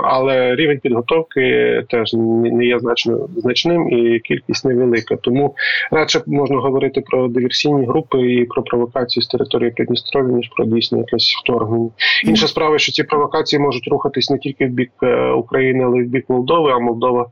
Але 0.05 0.55
рівень 0.55 0.79
підготовки 0.79 1.43
теж 1.89 2.15
не 2.15 2.65
є 2.67 2.79
значно 2.79 3.29
значним 3.37 3.91
і 3.91 4.21
кількість 4.21 4.65
невелика. 4.65 5.17
Тому 5.17 5.55
радше 5.91 6.23
можна 6.27 6.57
говорити 6.57 7.01
про 7.01 7.29
диверсійні 7.29 7.87
групи 7.87 8.33
і 8.33 8.45
про 8.45 8.63
провокації 8.63 9.23
з 9.23 9.27
території 9.27 9.71
Придністров'я, 9.71 10.33
ніж 10.33 10.49
про 10.57 10.65
дійсно 10.65 10.99
якесь 10.99 11.37
вторгнення. 11.43 11.91
Інша 12.25 12.47
справа, 12.47 12.79
що 12.79 12.93
ці 12.93 13.03
провокації 13.03 13.61
можуть 13.61 13.89
рухатись 13.89 14.31
не 14.31 14.39
тільки 14.39 14.67
в 14.67 14.71
бік 14.71 14.91
е, 15.03 15.31
України, 15.31 15.85
але 15.85 15.99
й 15.99 16.03
в 16.03 16.09
бік 16.09 16.25
Молдови. 16.29 16.73
А 16.73 16.79
Молдова, 16.79 17.27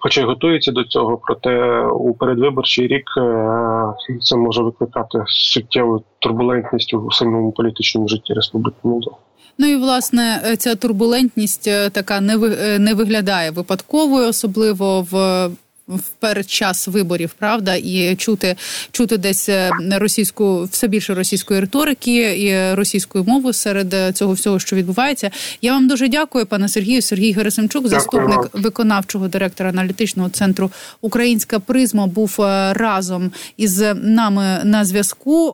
хоча 0.00 0.20
й 0.20 0.24
готується 0.24 0.72
до 0.72 0.84
цього, 0.84 1.20
проте 1.26 1.51
у 1.86 2.14
передвиборчий 2.14 2.86
рік 2.86 3.04
е, 3.16 4.20
це 4.20 4.36
може 4.36 4.62
викликати 4.62 5.18
суттєву 5.26 6.04
турбулентність 6.18 6.94
у 6.94 7.10
самому 7.10 7.52
політичному 7.52 8.08
житті 8.08 8.32
Республіки 8.32 8.76
Молдова. 8.82 9.16
Ну 9.58 9.66
і 9.66 9.76
власне 9.76 10.56
ця 10.58 10.74
турбулентність 10.74 11.68
е, 11.68 11.90
така 11.90 12.20
не 12.20 12.34
е, 12.36 12.78
не 12.78 12.94
виглядає 12.94 13.50
випадковою, 13.50 14.28
особливо 14.28 15.06
в 15.10 15.48
в 15.96 16.02
передчас 16.18 16.88
виборів, 16.88 17.30
правда, 17.38 17.74
і 17.74 18.16
чути 18.16 18.56
чути 18.90 19.16
десь 19.16 19.48
е, 19.48 19.70
російську 19.90 20.68
все 20.70 20.88
більше 20.88 21.14
російської 21.14 21.60
риторики 21.60 22.42
і 22.42 22.74
російської 22.74 23.24
мови 23.24 23.52
серед 23.52 23.94
е, 23.94 24.12
цього 24.12 24.32
всього, 24.32 24.58
що 24.58 24.76
відбувається. 24.76 25.30
Я 25.62 25.72
вам 25.72 25.88
дуже 25.88 26.08
дякую, 26.08 26.46
пане 26.46 26.68
Сергію. 26.68 27.02
Сергій 27.02 27.32
Герасимчук, 27.32 27.88
заступник 27.88 28.40
виконавчого 28.52 29.28
директора 29.28 29.70
аналітичного 29.70 30.28
центру 30.28 30.70
Українська 31.00 31.58
призма, 31.58 32.06
був 32.06 32.36
е, 32.40 32.72
разом 32.72 33.32
із 33.56 33.84
нами 33.94 34.60
на 34.64 34.84
зв'язку. 34.84 35.50